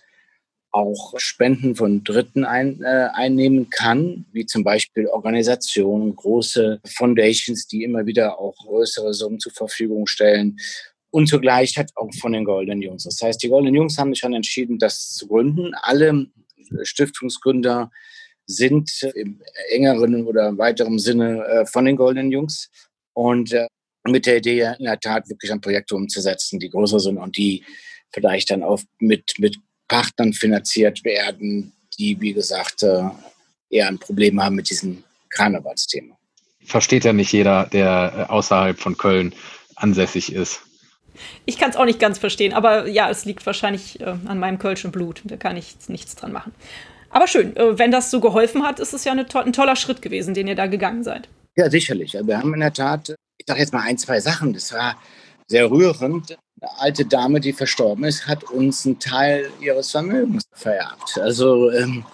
auch 0.71 1.13
Spenden 1.17 1.75
von 1.75 2.03
Dritten 2.03 2.45
ein, 2.45 2.81
äh, 2.81 3.09
einnehmen 3.13 3.69
kann, 3.69 4.25
wie 4.31 4.45
zum 4.45 4.63
Beispiel 4.63 5.07
Organisationen, 5.07 6.15
große 6.15 6.79
Foundations, 6.85 7.67
die 7.67 7.83
immer 7.83 8.05
wieder 8.05 8.39
auch 8.39 8.55
größere 8.57 9.13
Summen 9.13 9.39
zur 9.39 9.51
Verfügung 9.51 10.07
stellen. 10.07 10.57
und 11.13 11.27
zugleich 11.27 11.77
hat 11.77 11.91
auch 11.95 12.09
von 12.21 12.31
den 12.31 12.45
Goldenen 12.45 12.81
Jungs. 12.81 13.03
Das 13.03 13.21
heißt, 13.21 13.43
die 13.43 13.49
Goldenen 13.49 13.75
Jungs 13.75 13.97
haben 13.97 14.13
sich 14.13 14.19
schon 14.19 14.33
entschieden, 14.33 14.79
das 14.79 15.09
zu 15.13 15.27
gründen. 15.27 15.73
Alle 15.81 16.27
Stiftungsgründer 16.83 17.91
sind 18.45 18.89
im 19.15 19.41
engeren 19.71 20.25
oder 20.25 20.57
weiteren 20.57 20.99
Sinne 20.99 21.43
äh, 21.45 21.65
von 21.65 21.83
den 21.83 21.97
Goldenen 21.97 22.31
Jungs 22.31 22.69
und 23.13 23.51
äh, 23.51 23.67
mit 24.03 24.25
der 24.25 24.37
Idee 24.37 24.73
in 24.79 24.85
der 24.85 24.99
Tat 24.99 25.29
wirklich 25.29 25.51
ein 25.51 25.61
Projekt 25.61 25.91
umzusetzen, 25.91 26.59
die 26.59 26.69
größer 26.69 26.99
sind 26.99 27.17
und 27.17 27.37
die 27.37 27.63
vielleicht 28.11 28.51
dann 28.51 28.63
auch 28.63 28.81
mit, 28.99 29.33
mit 29.37 29.57
Partnern 29.87 30.33
finanziert 30.33 31.03
werden, 31.03 31.73
die, 31.97 32.19
wie 32.19 32.33
gesagt, 32.33 32.83
äh, 32.83 33.03
eher 33.69 33.87
ein 33.87 33.99
Problem 33.99 34.41
haben 34.41 34.55
mit 34.55 34.69
diesem 34.69 35.03
Karnevalsthema. 35.29 36.17
Versteht 36.65 37.05
ja 37.05 37.13
nicht 37.13 37.31
jeder, 37.31 37.67
der 37.67 38.27
außerhalb 38.29 38.79
von 38.79 38.97
Köln 38.97 39.33
ansässig 39.75 40.33
ist. 40.33 40.61
Ich 41.45 41.57
kann 41.57 41.69
es 41.69 41.75
auch 41.75 41.85
nicht 41.85 41.99
ganz 41.99 42.17
verstehen, 42.17 42.53
aber 42.53 42.87
ja, 42.87 43.09
es 43.09 43.25
liegt 43.25 43.45
wahrscheinlich 43.45 43.99
äh, 43.99 44.15
an 44.25 44.39
meinem 44.39 44.59
kölschen 44.59 44.91
Blut. 44.91 45.21
Da 45.25 45.37
kann 45.37 45.57
ich 45.57 45.75
nichts 45.87 46.15
dran 46.15 46.31
machen. 46.31 46.53
Aber 47.09 47.27
schön, 47.27 47.55
äh, 47.57 47.77
wenn 47.77 47.91
das 47.91 48.11
so 48.11 48.19
geholfen 48.19 48.63
hat, 48.63 48.79
ist 48.79 48.93
es 48.93 49.03
ja 49.03 49.11
eine 49.11 49.27
to 49.27 49.39
ein 49.39 49.53
toller 49.53 49.75
Schritt 49.75 50.01
gewesen, 50.01 50.33
den 50.33 50.47
ihr 50.47 50.55
da 50.55 50.67
gegangen 50.67 51.03
seid. 51.03 51.27
Ja, 51.57 51.69
sicherlich. 51.69 52.13
Wir 52.13 52.37
haben 52.37 52.53
in 52.53 52.61
der 52.61 52.73
Tat, 52.73 53.13
ich 53.41 53.45
sage 53.47 53.59
jetzt 53.59 53.73
mal 53.73 53.81
ein, 53.81 53.97
zwei 53.97 54.19
Sachen. 54.19 54.53
Das 54.53 54.71
war 54.71 54.97
sehr 55.47 55.69
rührend. 55.69 56.37
Eine 56.61 56.79
alte 56.79 57.05
Dame, 57.05 57.39
die 57.39 57.53
verstorben 57.53 58.03
ist, 58.03 58.27
hat 58.27 58.43
uns 58.43 58.85
einen 58.85 58.99
Teil 58.99 59.49
ihres 59.59 59.91
Vermögens 59.91 60.43
vererbt. 60.53 61.17
Also 61.17 61.71
ähm, 61.71 62.05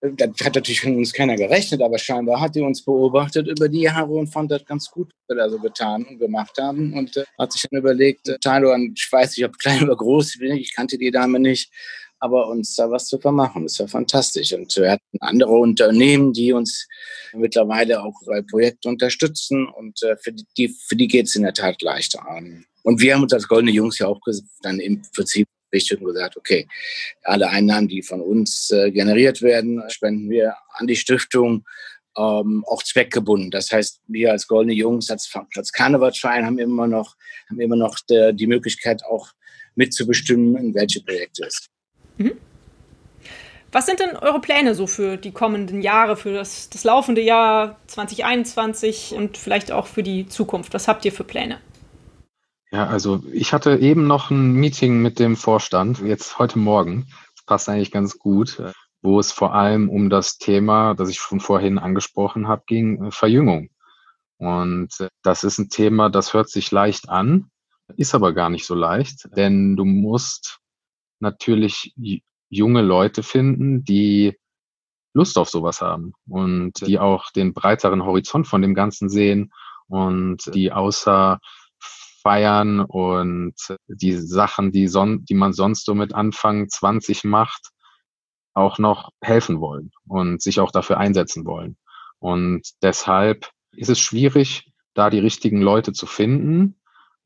das 0.00 0.30
hat 0.44 0.56
natürlich 0.56 0.80
von 0.80 0.96
uns 0.96 1.12
keiner 1.12 1.36
gerechnet, 1.36 1.80
aber 1.80 1.98
scheinbar 1.98 2.40
hat 2.40 2.54
die 2.56 2.60
uns 2.60 2.84
beobachtet 2.84 3.46
über 3.46 3.68
die 3.68 3.82
Jahre 3.82 4.12
und 4.12 4.26
fand 4.26 4.50
das 4.50 4.64
ganz 4.64 4.90
gut, 4.90 5.10
was 5.12 5.36
wir 5.36 5.42
da 5.42 5.48
so 5.48 5.58
getan 5.58 6.04
und 6.04 6.18
gemacht 6.18 6.58
haben. 6.60 6.92
Und 6.94 7.16
äh, 7.16 7.24
hat 7.38 7.52
sich 7.52 7.62
dann 7.70 7.78
überlegt, 7.78 8.28
äh, 8.28 8.38
Teil 8.40 8.64
ich 8.94 9.08
weiß 9.10 9.36
nicht, 9.36 9.46
ob 9.46 9.56
klein 9.58 9.84
oder 9.84 9.96
groß, 9.96 10.40
ich 10.40 10.74
kannte 10.74 10.98
die 10.98 11.12
Dame 11.12 11.38
nicht, 11.38 11.72
aber 12.18 12.48
uns 12.48 12.74
da 12.74 12.90
was 12.90 13.06
zu 13.06 13.20
vermachen. 13.20 13.62
Das 13.62 13.78
war 13.78 13.88
fantastisch. 13.88 14.52
Und 14.52 14.74
wir 14.76 14.90
hatten 14.90 15.18
andere 15.20 15.52
Unternehmen, 15.52 16.32
die 16.32 16.52
uns 16.52 16.88
mittlerweile 17.34 18.02
auch 18.02 18.14
bei 18.26 18.42
Projekten 18.42 18.88
unterstützen 18.88 19.66
und 19.66 20.02
äh, 20.02 20.16
für 20.16 20.32
die, 20.32 20.68
für 20.68 20.96
die 20.96 21.08
geht 21.08 21.26
es 21.26 21.36
in 21.36 21.42
der 21.42 21.54
Tat 21.54 21.82
leichter. 21.82 22.20
Und 22.82 23.00
wir 23.00 23.14
haben 23.14 23.22
uns 23.22 23.32
als 23.32 23.48
Goldene 23.48 23.72
Jungs 23.72 23.98
ja 23.98 24.06
auch 24.06 24.20
dann 24.62 24.80
im 24.80 25.02
Prinzip 25.14 25.48
richtig 25.72 26.00
gesagt, 26.00 26.36
okay, 26.36 26.66
alle 27.22 27.48
Einnahmen, 27.48 27.88
die 27.88 28.02
von 28.02 28.20
uns 28.20 28.70
äh, 28.70 28.90
generiert 28.90 29.42
werden, 29.42 29.82
spenden 29.88 30.30
wir 30.30 30.54
an 30.74 30.86
die 30.86 30.96
Stiftung 30.96 31.64
ähm, 32.16 32.64
auch 32.66 32.82
zweckgebunden. 32.82 33.50
Das 33.50 33.70
heißt, 33.70 34.00
wir 34.06 34.32
als 34.32 34.46
Goldene 34.46 34.74
Jungs, 34.74 35.10
als, 35.10 35.30
als 35.54 35.72
Karnevalsverein 35.72 36.46
haben 36.46 36.58
immer 36.58 36.86
noch, 36.86 37.16
haben 37.50 37.60
immer 37.60 37.76
noch 37.76 37.98
der, 38.08 38.32
die 38.32 38.46
Möglichkeit 38.46 39.04
auch 39.04 39.32
mitzubestimmen, 39.74 40.56
in 40.56 40.74
welche 40.74 41.02
Projekte 41.02 41.46
es. 41.46 41.66
Mhm. 42.16 42.38
Was 43.72 43.86
sind 43.86 44.00
denn 44.00 44.16
eure 44.16 44.40
Pläne 44.40 44.74
so 44.74 44.86
für 44.86 45.16
die 45.16 45.32
kommenden 45.32 45.82
Jahre, 45.82 46.16
für 46.16 46.32
das, 46.32 46.70
das 46.70 46.84
laufende 46.84 47.20
Jahr 47.20 47.76
2021 47.88 49.14
und 49.14 49.36
vielleicht 49.36 49.72
auch 49.72 49.86
für 49.86 50.02
die 50.02 50.26
Zukunft? 50.26 50.72
Was 50.72 50.88
habt 50.88 51.04
ihr 51.04 51.12
für 51.12 51.24
Pläne? 51.24 51.60
Ja, 52.70 52.86
also 52.86 53.22
ich 53.32 53.52
hatte 53.52 53.76
eben 53.76 54.06
noch 54.06 54.30
ein 54.30 54.52
Meeting 54.52 55.00
mit 55.02 55.18
dem 55.18 55.36
Vorstand, 55.36 56.00
jetzt 56.00 56.38
heute 56.38 56.58
Morgen. 56.58 57.06
Das 57.34 57.44
passt 57.44 57.68
eigentlich 57.68 57.90
ganz 57.90 58.18
gut, 58.18 58.60
wo 59.02 59.20
es 59.20 59.32
vor 59.32 59.54
allem 59.54 59.88
um 59.88 60.10
das 60.10 60.38
Thema, 60.38 60.94
das 60.94 61.08
ich 61.08 61.18
schon 61.18 61.40
vorhin 61.40 61.78
angesprochen 61.78 62.48
habe, 62.48 62.64
ging, 62.66 63.10
Verjüngung. 63.12 63.70
Und 64.38 65.00
äh, 65.00 65.08
das 65.22 65.44
ist 65.44 65.58
ein 65.58 65.70
Thema, 65.70 66.10
das 66.10 66.34
hört 66.34 66.50
sich 66.50 66.70
leicht 66.70 67.08
an, 67.08 67.50
ist 67.96 68.14
aber 68.14 68.32
gar 68.32 68.50
nicht 68.50 68.66
so 68.66 68.74
leicht, 68.74 69.28
denn 69.36 69.76
du 69.76 69.84
musst 69.84 70.58
natürlich 71.20 71.94
junge 72.56 72.82
Leute 72.82 73.22
finden, 73.22 73.84
die 73.84 74.36
Lust 75.14 75.38
auf 75.38 75.48
sowas 75.48 75.80
haben 75.80 76.12
und 76.28 76.86
die 76.86 76.98
auch 76.98 77.30
den 77.30 77.54
breiteren 77.54 78.04
Horizont 78.04 78.46
von 78.46 78.60
dem 78.60 78.74
Ganzen 78.74 79.08
sehen 79.08 79.52
und 79.88 80.54
die 80.54 80.72
außer 80.72 81.38
Feiern 81.78 82.80
und 82.80 83.54
die 83.86 84.12
Sachen, 84.12 84.72
die, 84.72 84.88
son 84.88 85.24
die 85.24 85.34
man 85.34 85.52
sonst 85.52 85.86
so 85.86 85.94
mit 85.94 86.12
Anfang 86.12 86.68
20 86.68 87.24
macht, 87.24 87.70
auch 88.52 88.78
noch 88.78 89.10
helfen 89.22 89.60
wollen 89.60 89.92
und 90.06 90.42
sich 90.42 90.60
auch 90.60 90.70
dafür 90.70 90.98
einsetzen 90.98 91.44
wollen. 91.46 91.76
Und 92.18 92.68
deshalb 92.82 93.50
ist 93.72 93.90
es 93.90 94.00
schwierig, 94.00 94.72
da 94.94 95.08
die 95.08 95.18
richtigen 95.18 95.60
Leute 95.60 95.92
zu 95.92 96.06
finden 96.06 96.76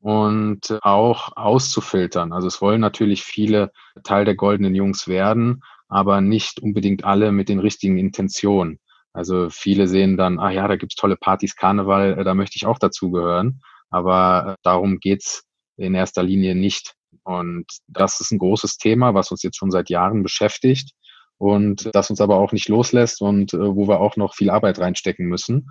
und 0.01 0.79
auch 0.81 1.35
auszufiltern. 1.37 2.33
Also 2.33 2.47
es 2.47 2.61
wollen 2.61 2.81
natürlich 2.81 3.23
viele 3.23 3.71
Teil 4.03 4.25
der 4.25 4.35
goldenen 4.35 4.75
Jungs 4.75 5.07
werden, 5.07 5.61
aber 5.87 6.21
nicht 6.21 6.59
unbedingt 6.59 7.05
alle 7.05 7.31
mit 7.31 7.49
den 7.49 7.59
richtigen 7.59 7.97
Intentionen. 7.97 8.79
Also 9.13 9.49
viele 9.49 9.87
sehen 9.87 10.17
dann, 10.17 10.39
ah 10.39 10.49
ja, 10.49 10.67
da 10.67 10.75
gibt's 10.75 10.95
tolle 10.95 11.17
Partys, 11.17 11.55
Karneval, 11.55 12.17
äh, 12.19 12.23
da 12.23 12.33
möchte 12.33 12.55
ich 12.55 12.65
auch 12.65 12.79
dazugehören. 12.79 13.61
Aber 13.89 14.53
äh, 14.53 14.55
darum 14.63 14.99
geht's 14.99 15.43
in 15.77 15.93
erster 15.93 16.23
Linie 16.23 16.55
nicht. 16.55 16.93
Und 17.23 17.65
das 17.87 18.19
ist 18.21 18.31
ein 18.31 18.39
großes 18.39 18.77
Thema, 18.77 19.13
was 19.13 19.31
uns 19.31 19.43
jetzt 19.43 19.57
schon 19.57 19.69
seit 19.69 19.89
Jahren 19.89 20.23
beschäftigt 20.23 20.93
und 21.37 21.89
das 21.93 22.09
uns 22.09 22.21
aber 22.21 22.37
auch 22.37 22.51
nicht 22.51 22.69
loslässt 22.69 23.21
und 23.21 23.53
äh, 23.53 23.75
wo 23.75 23.87
wir 23.87 23.99
auch 23.99 24.15
noch 24.15 24.33
viel 24.33 24.49
Arbeit 24.49 24.79
reinstecken 24.79 25.27
müssen. 25.27 25.67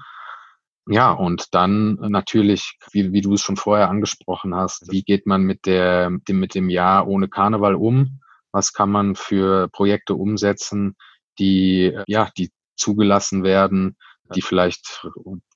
Ja, 0.87 1.13
und 1.13 1.55
dann 1.55 1.95
natürlich, 2.01 2.77
wie, 2.93 3.13
wie 3.13 3.21
du 3.21 3.35
es 3.35 3.43
schon 3.43 3.57
vorher 3.57 3.89
angesprochen 3.91 4.55
hast, 4.55 4.91
wie 4.91 5.03
geht 5.03 5.27
man 5.27 5.43
mit, 5.43 5.67
der, 5.67 6.11
dem, 6.11 6.41
mit 6.41 6.55
dem 6.55 6.69
Jahr 6.69 7.07
ohne 7.07 7.29
Karneval 7.29 7.75
um? 7.75 8.21
Was 8.53 8.73
kann 8.73 8.91
man 8.91 9.15
für 9.15 9.69
Projekte 9.69 10.15
umsetzen, 10.15 10.97
die, 11.39 11.97
ja, 12.07 12.31
die 12.37 12.51
zugelassen 12.77 13.45
werden, 13.45 13.97
die 14.35 14.43
vielleicht 14.43 15.07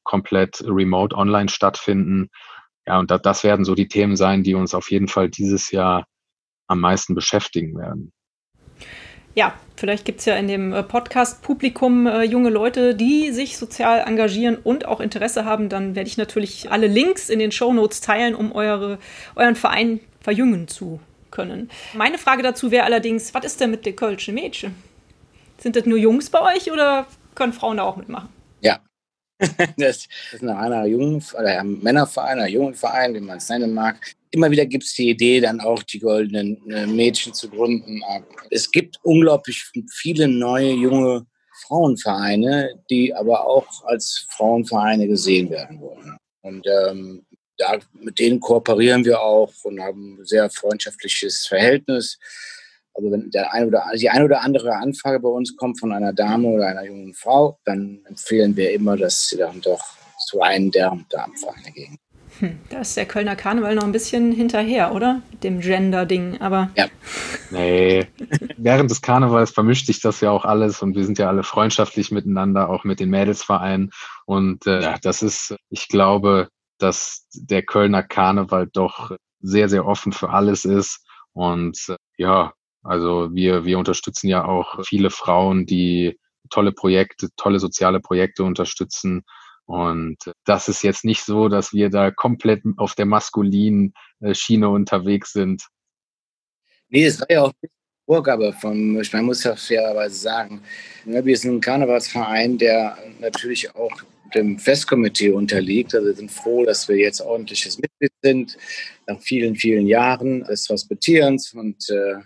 komplett 0.04 0.62
remote 0.64 1.16
online 1.16 1.48
stattfinden? 1.48 2.28
Ja, 2.86 2.98
und 2.98 3.10
da, 3.10 3.18
das 3.18 3.42
werden 3.42 3.64
so 3.64 3.74
die 3.74 3.88
Themen 3.88 4.16
sein, 4.16 4.44
die 4.44 4.54
uns 4.54 4.74
auf 4.74 4.90
jeden 4.90 5.08
Fall 5.08 5.30
dieses 5.30 5.70
Jahr 5.70 6.06
am 6.68 6.80
meisten 6.80 7.14
beschäftigen 7.14 7.76
werden 7.76 8.12
ja, 9.34 9.54
vielleicht 9.76 10.04
gibt 10.04 10.20
es 10.20 10.26
ja 10.26 10.36
in 10.36 10.48
dem 10.48 10.72
äh, 10.72 10.82
Podcast-Publikum 10.82 12.06
äh, 12.06 12.22
junge 12.22 12.50
Leute, 12.50 12.94
die 12.94 13.32
sich 13.32 13.58
sozial 13.58 14.00
engagieren 14.06 14.56
und 14.56 14.86
auch 14.86 15.00
Interesse 15.00 15.44
haben. 15.44 15.68
Dann 15.68 15.94
werde 15.96 16.08
ich 16.08 16.16
natürlich 16.16 16.70
alle 16.70 16.86
Links 16.86 17.28
in 17.28 17.38
den 17.38 17.52
Show 17.52 17.72
Notes 17.72 18.00
teilen, 18.00 18.34
um 18.34 18.52
eure, 18.52 18.98
euren 19.34 19.56
Verein 19.56 20.00
verjüngen 20.20 20.68
zu 20.68 21.00
können. 21.30 21.68
Meine 21.94 22.18
Frage 22.18 22.42
dazu 22.42 22.70
wäre 22.70 22.84
allerdings, 22.84 23.34
was 23.34 23.44
ist 23.44 23.60
denn 23.60 23.72
mit 23.72 23.84
den 23.84 23.96
Kölschen 23.96 24.34
Mädchen? 24.34 24.74
Sind 25.58 25.76
das 25.76 25.84
nur 25.84 25.98
Jungs 25.98 26.30
bei 26.30 26.40
euch 26.54 26.70
oder 26.70 27.06
können 27.34 27.52
Frauen 27.52 27.78
da 27.78 27.82
auch 27.82 27.96
mitmachen? 27.96 28.28
Ja, 28.60 28.78
das 29.76 30.08
ist 30.32 30.42
nach 30.42 30.58
einer 30.58 30.86
jungen, 30.86 31.22
oder 31.34 31.60
einem 31.60 31.80
Männerverein, 31.80 32.38
einer 32.38 32.48
jungen 32.48 32.74
Verein, 32.74 33.14
wie 33.14 33.20
man 33.20 33.38
es 33.38 33.48
nennen 33.48 33.74
mag. 33.74 33.96
Immer 34.34 34.50
wieder 34.50 34.66
gibt 34.66 34.82
es 34.82 34.94
die 34.94 35.10
Idee, 35.10 35.40
dann 35.40 35.60
auch 35.60 35.80
die 35.84 36.00
goldenen 36.00 36.68
äh, 36.68 36.88
Mädchen 36.88 37.32
zu 37.34 37.48
gründen. 37.48 38.02
Es 38.50 38.68
gibt 38.68 38.98
unglaublich 39.04 39.62
viele 39.92 40.26
neue, 40.26 40.72
junge 40.72 41.24
Frauenvereine, 41.62 42.82
die 42.90 43.14
aber 43.14 43.46
auch 43.46 43.84
als 43.84 44.26
Frauenvereine 44.30 45.06
gesehen 45.06 45.50
werden 45.50 45.80
wollen. 45.80 46.16
Und 46.42 46.66
ähm, 46.66 47.24
da, 47.58 47.78
mit 47.92 48.18
denen 48.18 48.40
kooperieren 48.40 49.04
wir 49.04 49.20
auch 49.20 49.52
und 49.62 49.80
haben 49.80 50.18
ein 50.18 50.24
sehr 50.24 50.50
freundschaftliches 50.50 51.46
Verhältnis. 51.46 52.18
Also 52.92 53.12
wenn 53.12 53.30
der 53.30 53.52
eine 53.52 53.68
oder, 53.68 53.84
die 53.94 54.10
eine 54.10 54.24
oder 54.24 54.42
andere 54.42 54.74
Anfrage 54.74 55.20
bei 55.20 55.28
uns 55.28 55.56
kommt 55.56 55.78
von 55.78 55.92
einer 55.92 56.12
Dame 56.12 56.48
oder 56.48 56.66
einer 56.66 56.84
jungen 56.84 57.14
Frau, 57.14 57.60
dann 57.64 58.00
empfehlen 58.08 58.56
wir 58.56 58.72
immer, 58.72 58.96
dass 58.96 59.28
sie 59.28 59.36
dann 59.36 59.60
doch 59.60 59.84
zu 60.26 60.40
einem 60.40 60.72
der 60.72 60.98
Damenvereine 61.08 61.70
gehen. 61.70 61.98
Hm, 62.40 62.58
da 62.68 62.80
ist 62.80 62.96
der 62.96 63.06
Kölner 63.06 63.36
Karneval 63.36 63.74
noch 63.74 63.84
ein 63.84 63.92
bisschen 63.92 64.32
hinterher, 64.32 64.92
oder? 64.92 65.22
Mit 65.30 65.44
dem 65.44 65.60
Gender-Ding, 65.60 66.40
aber. 66.40 66.70
Ja. 66.76 66.86
Nee. 67.50 68.06
Während 68.56 68.90
des 68.90 69.02
Karnevals 69.02 69.52
vermischt 69.52 69.86
sich 69.86 70.00
das 70.00 70.20
ja 70.20 70.30
auch 70.30 70.44
alles 70.44 70.82
und 70.82 70.96
wir 70.96 71.04
sind 71.04 71.18
ja 71.18 71.28
alle 71.28 71.44
freundschaftlich 71.44 72.10
miteinander, 72.10 72.68
auch 72.68 72.84
mit 72.84 73.00
den 73.00 73.10
Mädelsvereinen. 73.10 73.90
Und 74.26 74.66
äh, 74.66 74.82
ja, 74.82 74.96
das 75.00 75.22
ist, 75.22 75.54
ich 75.70 75.88
glaube, 75.88 76.48
dass 76.78 77.26
der 77.34 77.62
Kölner 77.62 78.02
Karneval 78.02 78.68
doch 78.72 79.16
sehr, 79.40 79.68
sehr 79.68 79.86
offen 79.86 80.12
für 80.12 80.30
alles 80.30 80.64
ist. 80.64 81.06
Und 81.32 81.78
äh, 81.88 81.96
ja, 82.16 82.52
also 82.82 83.30
wir, 83.32 83.64
wir 83.64 83.78
unterstützen 83.78 84.28
ja 84.28 84.44
auch 84.44 84.84
viele 84.84 85.10
Frauen, 85.10 85.66
die 85.66 86.18
tolle 86.50 86.72
Projekte, 86.72 87.28
tolle 87.36 87.58
soziale 87.58 88.00
Projekte 88.00 88.44
unterstützen. 88.44 89.22
Und 89.66 90.18
das 90.44 90.68
ist 90.68 90.82
jetzt 90.82 91.04
nicht 91.04 91.24
so, 91.24 91.48
dass 91.48 91.72
wir 91.72 91.88
da 91.88 92.10
komplett 92.10 92.62
auf 92.76 92.94
der 92.94 93.06
maskulinen 93.06 93.94
äh, 94.20 94.34
Schiene 94.34 94.68
unterwegs 94.68 95.32
sind. 95.32 95.66
Nee, 96.88 97.06
es 97.06 97.20
war 97.20 97.30
ja 97.30 97.42
auch 97.42 97.52
eine 97.62 97.70
Vorgabe 98.04 98.52
von, 98.52 98.92
man 98.92 99.24
muss 99.24 99.44
ja 99.44 99.56
fairerweise 99.56 100.16
sagen, 100.16 100.62
ne, 101.06 101.24
wir 101.24 101.36
sind 101.36 101.56
ein 101.56 101.60
Karnevalsverein, 101.60 102.58
der 102.58 102.98
natürlich 103.20 103.74
auch 103.74 104.02
dem 104.34 104.58
Festkomitee 104.58 105.30
unterliegt. 105.30 105.94
Also 105.94 106.08
wir 106.08 106.14
sind 106.14 106.30
froh, 106.30 106.64
dass 106.64 106.88
wir 106.88 106.96
jetzt 106.96 107.20
ordentliches 107.20 107.78
Mitglied 107.78 108.12
sind, 108.22 108.58
nach 109.06 109.20
vielen, 109.20 109.54
vielen 109.56 109.86
Jahren 109.86 110.44
des 110.44 110.68
Hospitierens. 110.68 111.54
Und 111.54 111.88
äh, 111.88 112.16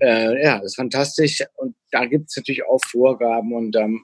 äh, 0.00 0.42
ja, 0.42 0.56
das 0.56 0.72
ist 0.72 0.76
fantastisch. 0.76 1.42
Und 1.56 1.76
da 1.90 2.06
gibt 2.06 2.30
es 2.30 2.36
natürlich 2.36 2.64
auch 2.66 2.80
Vorgaben 2.86 3.52
und 3.52 3.76
ähm, 3.76 4.02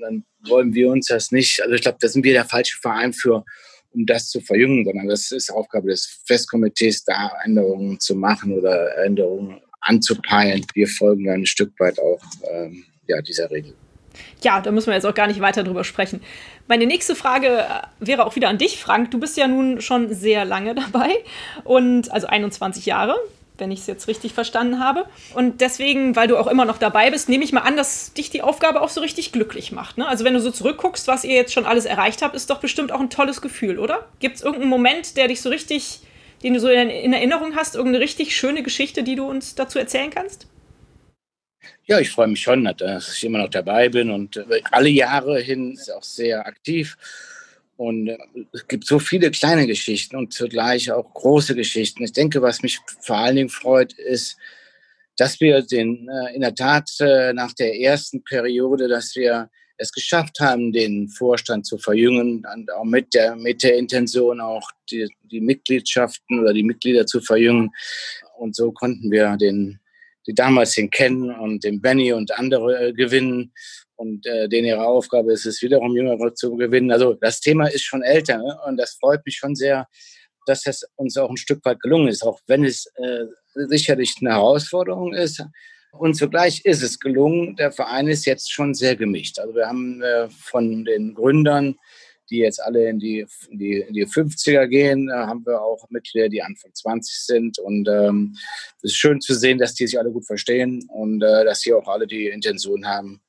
dann 0.00 0.24
wollen 0.48 0.74
wir 0.74 0.90
uns 0.90 1.06
das 1.06 1.32
nicht, 1.32 1.62
also 1.62 1.74
ich 1.74 1.82
glaube, 1.82 1.98
da 2.00 2.08
sind 2.08 2.24
wir 2.24 2.32
der 2.32 2.44
falsche 2.44 2.78
Verein 2.78 3.12
für, 3.12 3.44
um 3.92 4.06
das 4.06 4.28
zu 4.28 4.40
verjüngen, 4.40 4.84
sondern 4.84 5.08
das 5.08 5.30
ist 5.32 5.50
Aufgabe 5.50 5.88
des 5.88 6.22
Festkomitees, 6.26 7.04
da 7.04 7.30
Änderungen 7.44 7.98
zu 8.00 8.14
machen 8.14 8.52
oder 8.52 8.96
Änderungen 9.04 9.60
anzupeilen. 9.80 10.64
Wir 10.74 10.86
folgen 10.86 11.24
dann 11.24 11.42
ein 11.42 11.46
Stück 11.46 11.72
weit 11.78 11.98
auch 11.98 12.22
ähm, 12.50 12.84
ja, 13.06 13.20
dieser 13.22 13.50
Regel. 13.50 13.74
Ja, 14.42 14.60
da 14.60 14.70
müssen 14.70 14.88
wir 14.88 14.94
jetzt 14.94 15.06
auch 15.06 15.14
gar 15.14 15.26
nicht 15.26 15.40
weiter 15.40 15.62
drüber 15.62 15.84
sprechen. 15.84 16.20
Meine 16.68 16.86
nächste 16.86 17.14
Frage 17.14 17.48
äh, 17.48 17.82
wäre 18.00 18.26
auch 18.26 18.36
wieder 18.36 18.48
an 18.48 18.58
dich, 18.58 18.78
Frank. 18.78 19.10
Du 19.10 19.18
bist 19.18 19.36
ja 19.36 19.48
nun 19.48 19.80
schon 19.80 20.12
sehr 20.12 20.44
lange 20.44 20.74
dabei 20.74 21.10
und 21.64 22.10
also 22.12 22.26
21 22.26 22.86
Jahre 22.86 23.16
wenn 23.60 23.70
ich 23.70 23.80
es 23.80 23.86
jetzt 23.86 24.08
richtig 24.08 24.32
verstanden 24.32 24.80
habe. 24.80 25.06
Und 25.34 25.60
deswegen, 25.60 26.16
weil 26.16 26.28
du 26.28 26.36
auch 26.36 26.46
immer 26.46 26.64
noch 26.64 26.78
dabei 26.78 27.10
bist, 27.10 27.28
nehme 27.28 27.44
ich 27.44 27.52
mal 27.52 27.60
an, 27.60 27.76
dass 27.76 28.12
dich 28.12 28.30
die 28.30 28.42
Aufgabe 28.42 28.80
auch 28.80 28.88
so 28.88 29.00
richtig 29.00 29.32
glücklich 29.32 29.72
macht. 29.72 29.98
Ne? 29.98 30.08
Also 30.08 30.24
wenn 30.24 30.34
du 30.34 30.40
so 30.40 30.50
zurückguckst, 30.50 31.06
was 31.06 31.24
ihr 31.24 31.34
jetzt 31.34 31.52
schon 31.52 31.66
alles 31.66 31.84
erreicht 31.84 32.22
habt, 32.22 32.34
ist 32.34 32.50
doch 32.50 32.60
bestimmt 32.60 32.92
auch 32.92 33.00
ein 33.00 33.10
tolles 33.10 33.40
Gefühl, 33.40 33.78
oder? 33.78 34.08
Gibt 34.18 34.36
es 34.36 34.42
irgendeinen 34.42 34.70
Moment, 34.70 35.16
der 35.16 35.28
dich 35.28 35.40
so 35.40 35.50
richtig, 35.50 36.00
den 36.42 36.54
du 36.54 36.60
so 36.60 36.68
in, 36.68 36.90
in 36.90 37.12
Erinnerung 37.12 37.54
hast, 37.54 37.76
irgendeine 37.76 38.02
richtig 38.02 38.34
schöne 38.34 38.62
Geschichte, 38.62 39.02
die 39.02 39.14
du 39.14 39.28
uns 39.28 39.54
dazu 39.54 39.78
erzählen 39.78 40.10
kannst? 40.10 40.46
Ja, 41.84 41.98
ich 41.98 42.10
freue 42.10 42.28
mich 42.28 42.40
schon, 42.40 42.64
dass 42.76 43.14
ich 43.14 43.24
immer 43.24 43.38
noch 43.38 43.48
dabei 43.48 43.88
bin 43.88 44.10
und 44.10 44.36
äh, 44.36 44.62
alle 44.70 44.88
Jahre 44.88 45.40
hin 45.40 45.72
ist 45.72 45.92
auch 45.92 46.04
sehr 46.04 46.46
aktiv. 46.46 46.96
Und 47.80 48.08
äh, 48.08 48.18
es 48.52 48.68
gibt 48.68 48.86
so 48.86 48.98
viele 48.98 49.30
kleine 49.30 49.66
Geschichten 49.66 50.14
und 50.14 50.34
zugleich 50.34 50.92
auch 50.92 51.14
große 51.14 51.54
Geschichten. 51.54 52.04
Ich 52.04 52.12
denke, 52.12 52.42
was 52.42 52.62
mich 52.62 52.78
vor 53.00 53.16
allen 53.16 53.36
Dingen 53.36 53.48
freut, 53.48 53.94
ist, 53.94 54.36
dass 55.16 55.40
wir 55.40 55.62
den, 55.62 56.06
äh, 56.06 56.34
in 56.34 56.42
der 56.42 56.54
Tat 56.54 56.90
äh, 57.00 57.32
nach 57.32 57.54
der 57.54 57.80
ersten 57.80 58.22
Periode, 58.22 58.86
dass 58.86 59.16
wir 59.16 59.48
es 59.78 59.92
geschafft 59.92 60.40
haben, 60.40 60.72
den 60.72 61.08
Vorstand 61.08 61.64
zu 61.64 61.78
verjüngen 61.78 62.44
und 62.54 62.70
auch 62.70 62.84
mit 62.84 63.14
der, 63.14 63.34
mit 63.34 63.62
der 63.62 63.78
Intention 63.78 64.42
auch 64.42 64.70
die, 64.90 65.08
die 65.22 65.40
Mitgliedschaften 65.40 66.38
oder 66.38 66.52
die 66.52 66.64
Mitglieder 66.64 67.06
zu 67.06 67.22
verjüngen. 67.22 67.70
Und 68.36 68.54
so 68.54 68.72
konnten 68.72 69.10
wir 69.10 69.38
den, 69.38 69.80
die 70.26 70.34
damals 70.34 70.74
den 70.74 70.90
Ken 70.90 71.30
und 71.30 71.64
den 71.64 71.80
Benny 71.80 72.12
und 72.12 72.38
andere 72.38 72.92
gewinnen 72.92 73.54
und 74.00 74.26
äh, 74.26 74.48
denen 74.48 74.66
ihre 74.66 74.86
Aufgabe 74.86 75.30
ist 75.32 75.44
es, 75.44 75.60
wiederum 75.60 75.94
Jüngere 75.94 76.34
zu 76.34 76.56
gewinnen. 76.56 76.90
Also 76.90 77.12
das 77.14 77.40
Thema 77.40 77.66
ist 77.66 77.82
schon 77.82 78.02
älter 78.02 78.38
ne? 78.38 78.58
und 78.66 78.78
das 78.78 78.96
freut 78.98 79.24
mich 79.26 79.36
schon 79.36 79.54
sehr, 79.54 79.86
dass 80.46 80.62
das 80.62 80.84
uns 80.96 81.18
auch 81.18 81.28
ein 81.28 81.36
Stück 81.36 81.62
weit 81.66 81.80
gelungen 81.80 82.08
ist, 82.08 82.24
auch 82.24 82.40
wenn 82.46 82.64
es 82.64 82.86
äh, 82.96 83.26
sicherlich 83.68 84.14
eine 84.20 84.30
Herausforderung 84.30 85.12
ist. 85.12 85.44
Und 85.92 86.14
zugleich 86.14 86.64
ist 86.64 86.82
es 86.82 86.98
gelungen. 86.98 87.56
Der 87.56 87.72
Verein 87.72 88.08
ist 88.08 88.24
jetzt 88.24 88.50
schon 88.50 88.72
sehr 88.74 88.96
gemischt. 88.96 89.38
Also 89.38 89.54
wir 89.54 89.66
haben 89.66 90.00
äh, 90.02 90.30
von 90.30 90.86
den 90.86 91.14
Gründern, 91.14 91.76
die 92.30 92.38
jetzt 92.38 92.62
alle 92.62 92.88
in 92.88 93.00
die, 93.00 93.26
in 93.50 93.58
die, 93.58 93.80
in 93.80 93.92
die 93.92 94.06
50er 94.06 94.66
gehen, 94.66 95.10
äh, 95.10 95.12
haben 95.12 95.44
wir 95.44 95.60
auch 95.60 95.90
Mitglieder, 95.90 96.30
die 96.30 96.42
Anfang 96.42 96.72
20 96.72 97.14
sind. 97.14 97.58
Und 97.58 97.86
ähm, 97.86 98.34
es 98.78 98.92
ist 98.92 98.96
schön 98.96 99.20
zu 99.20 99.34
sehen, 99.34 99.58
dass 99.58 99.74
die 99.74 99.86
sich 99.86 99.98
alle 99.98 100.10
gut 100.10 100.24
verstehen 100.24 100.88
und 100.88 101.22
äh, 101.22 101.44
dass 101.44 101.60
sie 101.60 101.74
auch 101.74 101.86
alle 101.86 102.06
die 102.06 102.28
Intention 102.28 102.86
haben, 102.86 103.20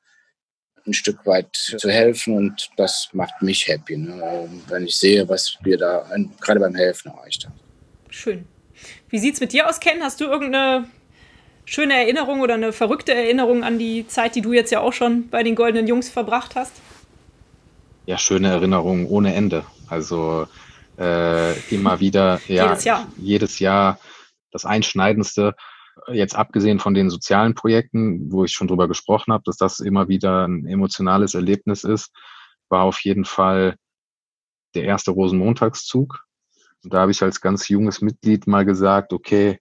ein 0.88 0.94
Stück 0.94 1.26
weit 1.26 1.54
zu 1.54 1.89
helfen 1.89 2.36
und 2.36 2.70
das 2.78 3.10
macht 3.13 3.41
mich 3.41 3.67
happy, 3.67 3.98
ne? 3.98 4.50
wenn 4.67 4.86
ich 4.86 4.98
sehe, 4.98 5.28
was 5.28 5.58
wir 5.62 5.78
da 5.78 6.06
gerade 6.39 6.60
beim 6.60 6.76
Helfen 6.76 7.12
erreicht 7.12 7.46
haben. 7.46 7.60
Schön. 8.10 8.46
Wie 9.10 9.20
sieht 9.20 9.36
es 9.36 9.39
mit 9.39 9.54
dir 9.54 9.70
aus, 9.70 9.80
Ken? 9.80 10.02
Hast 10.02 10.22
du 10.22 10.26
irgendeine 10.26 10.88
schöne 11.65 11.94
Erinnerung 11.94 12.41
oder 12.41 12.56
eine 12.56 12.74
verrückte 12.74 13.13
Erinnerung 13.13 13.63
an 13.63 13.80
die 13.80 14.08
Zeit, 14.08 14.36
die 14.36 14.41
du 14.41 14.54
jetzt 14.54 14.72
ja 14.72 14.80
auch 14.80 14.94
schon 14.94 15.30
bei 15.30 15.44
den 15.44 15.56
Goldenen 15.56 15.88
Jungs 15.88 16.10
verbracht 16.10 16.56
hast? 16.56 16.74
Ja, 18.06 18.17
schöne 18.17 18.50
Erinnerungen 18.50 19.08
ohne 19.08 19.34
Ende. 19.34 19.63
Also 19.88 20.48
äh, 20.98 21.54
immer 21.74 22.00
wieder, 22.00 22.41
ja, 22.48 22.65
jedes 22.70 22.84
Jahr. 22.84 23.08
jedes 23.17 23.60
Jahr 23.60 24.00
das 24.52 24.65
Einschneidendste 24.65 25.56
jetzt 26.08 26.36
abgesehen 26.36 26.80
von 26.80 26.94
den 26.94 27.10
sozialen 27.10 27.56
Projekten, 27.56 28.32
wo 28.32 28.44
ich 28.44 28.52
schon 28.52 28.68
drüber 28.68 28.88
gesprochen 28.88 29.34
habe, 29.34 29.44
dass 29.46 29.58
das 29.58 29.80
immer 29.80 30.08
wieder 30.08 30.48
ein 30.48 30.66
emotionales 30.66 31.36
Erlebnis 31.36 31.84
ist, 31.84 32.12
war 32.70 32.84
auf 32.84 33.00
jeden 33.02 33.26
Fall 33.26 33.76
der 34.76 34.84
erste 34.84 35.12
Rosenmontagszug. 35.12 36.24
Und 36.84 36.94
da 36.94 37.02
habe 37.02 37.12
ich 37.12 37.22
als 37.22 37.42
ganz 37.42 37.68
junges 37.68 38.02
Mitglied 38.02 38.48
mal 38.48 38.66
gesagt, 38.66 39.14
okay, 39.14 39.60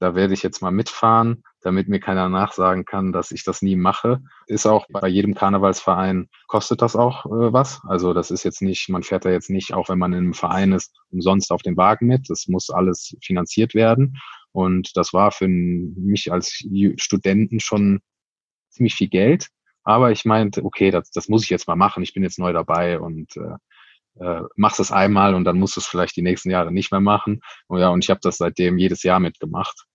da 0.00 0.14
werde 0.14 0.32
ich 0.32 0.42
jetzt 0.42 0.62
mal 0.62 0.70
mitfahren, 0.70 1.44
damit 1.60 1.88
mir 1.88 2.00
keiner 2.00 2.30
nachsagen 2.30 2.86
kann, 2.86 3.12
dass 3.12 3.32
ich 3.32 3.44
das 3.44 3.60
nie 3.60 3.76
mache. 3.76 4.22
Ist 4.46 4.66
auch 4.66 4.86
bei 4.88 5.06
jedem 5.08 5.34
Karnevalsverein 5.34 6.28
kostet 6.46 6.80
das 6.80 6.96
auch 6.96 7.26
äh, 7.26 7.52
was. 7.52 7.82
Also 7.86 8.14
das 8.14 8.30
ist 8.30 8.42
jetzt 8.42 8.62
nicht, 8.62 8.88
man 8.88 9.02
fährt 9.02 9.26
da 9.26 9.30
jetzt 9.30 9.50
nicht, 9.50 9.74
auch 9.74 9.90
wenn 9.90 9.98
man 9.98 10.14
in 10.14 10.18
einem 10.20 10.34
Verein 10.34 10.72
ist, 10.72 10.96
umsonst 11.10 11.52
auf 11.52 11.60
den 11.60 11.76
Wagen 11.76 12.06
mit. 12.06 12.30
Das 12.30 12.48
muss 12.48 12.70
alles 12.70 13.14
finanziert 13.22 13.74
werden. 13.74 14.16
Und 14.52 14.96
das 14.96 15.12
war 15.12 15.30
für 15.30 15.48
mich 15.48 16.32
als 16.32 16.64
Studenten 16.96 17.60
schon 17.60 18.00
ziemlich 18.70 18.94
viel 18.94 19.08
Geld. 19.08 19.48
Aber 19.84 20.10
ich 20.10 20.24
meinte, 20.24 20.64
okay, 20.64 20.90
das, 20.90 21.10
das 21.10 21.28
muss 21.28 21.44
ich 21.44 21.50
jetzt 21.50 21.68
mal 21.68 21.76
machen. 21.76 22.02
Ich 22.02 22.12
bin 22.14 22.22
jetzt 22.22 22.38
neu 22.38 22.52
dabei 22.52 23.00
und 23.00 23.36
äh, 23.36 23.56
äh, 24.20 24.42
machst 24.56 24.80
es 24.80 24.92
einmal 24.92 25.34
und 25.34 25.44
dann 25.44 25.58
musst 25.58 25.76
du 25.76 25.80
es 25.80 25.86
vielleicht 25.86 26.16
die 26.16 26.22
nächsten 26.22 26.50
Jahre 26.50 26.72
nicht 26.72 26.90
mehr 26.90 27.00
machen. 27.00 27.40
Und 27.68 27.80
ja, 27.80 27.88
und 27.88 28.04
ich 28.04 28.10
habe 28.10 28.20
das 28.22 28.36
seitdem 28.36 28.78
jedes 28.78 29.02
Jahr 29.02 29.20
mitgemacht. 29.20 29.86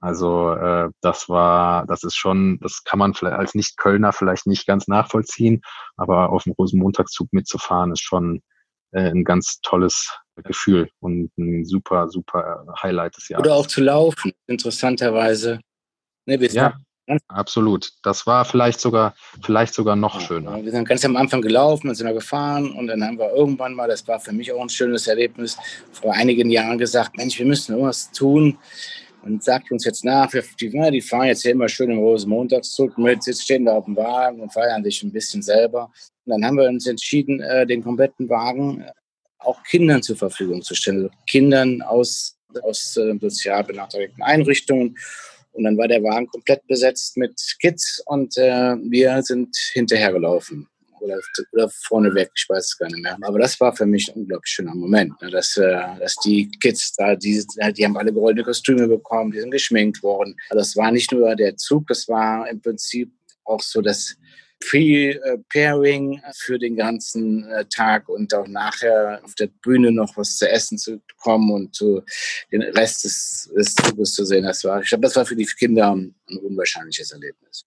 Also 0.00 0.52
äh, 0.54 0.90
das 1.00 1.28
war, 1.28 1.86
das 1.86 2.02
ist 2.02 2.16
schon, 2.16 2.58
das 2.60 2.82
kann 2.82 2.98
man 2.98 3.14
vielleicht 3.14 3.36
als 3.36 3.54
Nicht-Kölner 3.54 4.12
vielleicht 4.12 4.46
nicht 4.46 4.66
ganz 4.66 4.88
nachvollziehen, 4.88 5.62
aber 5.96 6.30
auf 6.30 6.42
dem 6.42 6.54
Rosenmontagszug 6.54 7.32
mitzufahren 7.32 7.92
ist 7.92 8.02
schon 8.02 8.42
äh, 8.90 9.10
ein 9.10 9.22
ganz 9.22 9.60
tolles 9.62 10.12
Gefühl 10.36 10.88
und 11.00 11.30
ein 11.36 11.64
super, 11.64 12.08
super 12.08 12.64
Highlight 12.82 13.16
des 13.16 13.28
Jahres. 13.28 13.46
Oder 13.46 13.54
auch 13.54 13.66
zu 13.66 13.82
laufen, 13.82 14.32
interessanterweise. 14.46 15.60
Ne, 16.26 16.36
ja, 16.46 16.74
absolut. 17.28 17.90
Das 18.02 18.26
war 18.26 18.44
vielleicht 18.44 18.80
sogar, 18.80 19.14
vielleicht 19.42 19.74
sogar 19.74 19.96
noch 19.96 20.20
ja, 20.20 20.26
schöner. 20.26 20.64
Wir 20.64 20.70
sind 20.70 20.88
ganz 20.88 21.04
am 21.04 21.16
Anfang 21.16 21.42
gelaufen, 21.42 21.88
dann 21.88 21.96
sind 21.96 22.06
wir 22.06 22.14
gefahren 22.14 22.72
und 22.72 22.86
dann 22.86 23.02
haben 23.04 23.18
wir 23.18 23.30
irgendwann 23.32 23.74
mal, 23.74 23.88
das 23.88 24.06
war 24.06 24.20
für 24.20 24.32
mich 24.32 24.52
auch 24.52 24.62
ein 24.62 24.68
schönes 24.68 25.06
Erlebnis, 25.06 25.56
vor 25.90 26.14
einigen 26.14 26.50
Jahren 26.50 26.78
gesagt, 26.78 27.16
Mensch, 27.16 27.38
wir 27.38 27.46
müssen 27.46 27.72
irgendwas 27.72 28.10
tun. 28.12 28.58
Und 29.24 29.44
sagt 29.44 29.70
uns 29.70 29.84
jetzt 29.84 30.04
nach, 30.04 30.32
wir, 30.32 30.42
die, 30.60 30.68
die 30.68 31.00
fahren 31.00 31.26
jetzt 31.26 31.42
hier 31.42 31.52
immer 31.52 31.68
schön 31.68 31.92
im 31.92 31.98
Rosenmontagszug 31.98 32.98
mit, 32.98 33.24
jetzt 33.24 33.42
stehen 33.42 33.66
da 33.66 33.74
auf 33.74 33.84
dem 33.84 33.94
Wagen 33.96 34.40
und 34.40 34.52
feiern 34.52 34.82
sich 34.82 35.00
ein 35.04 35.12
bisschen 35.12 35.42
selber. 35.42 35.92
Und 36.24 36.32
dann 36.32 36.44
haben 36.44 36.56
wir 36.56 36.68
uns 36.68 36.88
entschieden, 36.88 37.40
äh, 37.40 37.64
den 37.64 37.84
kompletten 37.84 38.28
Wagen 38.28 38.84
auch 39.44 39.62
Kindern 39.64 40.02
zur 40.02 40.16
Verfügung 40.16 40.62
zu 40.62 40.74
stellen. 40.74 41.04
Also 41.04 41.10
Kindern 41.26 41.82
aus, 41.82 42.36
aus 42.62 42.96
äh, 42.96 43.14
sozial 43.20 43.64
benachteiligten 43.64 44.22
Einrichtungen. 44.22 44.96
Und 45.52 45.64
dann 45.64 45.76
war 45.76 45.88
der 45.88 46.02
Wagen 46.02 46.26
komplett 46.28 46.66
besetzt 46.66 47.16
mit 47.16 47.34
Kids 47.60 48.02
und 48.06 48.36
äh, 48.38 48.74
wir 48.88 49.22
sind 49.22 49.54
hinterhergelaufen. 49.72 50.66
Oder, 51.00 51.18
oder 51.52 51.68
vorneweg, 51.68 52.30
ich 52.36 52.48
weiß 52.48 52.64
es 52.64 52.78
gar 52.78 52.86
nicht 52.86 53.02
mehr. 53.02 53.18
Aber 53.22 53.40
das 53.40 53.58
war 53.58 53.74
für 53.74 53.84
mich 53.84 54.08
ein 54.08 54.20
unglaublich 54.20 54.52
schöner 54.52 54.74
Moment, 54.74 55.20
ne? 55.20 55.30
dass, 55.30 55.56
äh, 55.56 55.80
dass 55.98 56.14
die 56.24 56.48
Kids 56.60 56.94
da, 56.94 57.16
die, 57.16 57.44
die 57.76 57.84
haben 57.84 57.96
alle 57.96 58.12
goldene 58.12 58.44
Kostüme 58.44 58.86
bekommen, 58.86 59.32
die 59.32 59.40
sind 59.40 59.50
geschminkt 59.50 60.02
worden. 60.02 60.36
Also 60.48 60.60
das 60.60 60.76
war 60.76 60.92
nicht 60.92 61.10
nur 61.10 61.34
der 61.34 61.56
Zug, 61.56 61.88
das 61.88 62.08
war 62.08 62.48
im 62.48 62.62
Prinzip 62.62 63.10
auch 63.44 63.60
so 63.60 63.82
das 63.82 64.16
viel 64.62 65.20
äh, 65.24 65.38
Pairing 65.52 66.22
für 66.34 66.58
den 66.58 66.76
ganzen 66.76 67.44
äh, 67.50 67.64
Tag 67.66 68.08
und 68.08 68.34
auch 68.34 68.46
nachher 68.46 69.20
auf 69.24 69.34
der 69.34 69.48
Bühne 69.48 69.92
noch 69.92 70.16
was 70.16 70.36
zu 70.36 70.48
essen 70.48 70.78
zu 70.78 71.00
bekommen 71.00 71.50
und 71.50 71.74
zu, 71.74 72.02
den 72.50 72.62
Rest 72.62 73.04
des, 73.04 73.52
des 73.56 73.74
Zuges 73.74 74.14
zu 74.14 74.24
sehen. 74.24 74.44
Das 74.44 74.64
war, 74.64 74.80
ich 74.80 74.88
glaube, 74.88 75.02
das 75.02 75.16
war 75.16 75.26
für 75.26 75.36
die 75.36 75.46
Kinder 75.46 75.92
ein, 75.92 76.14
ein 76.28 76.38
unwahrscheinliches 76.38 77.12
Erlebnis. 77.12 77.64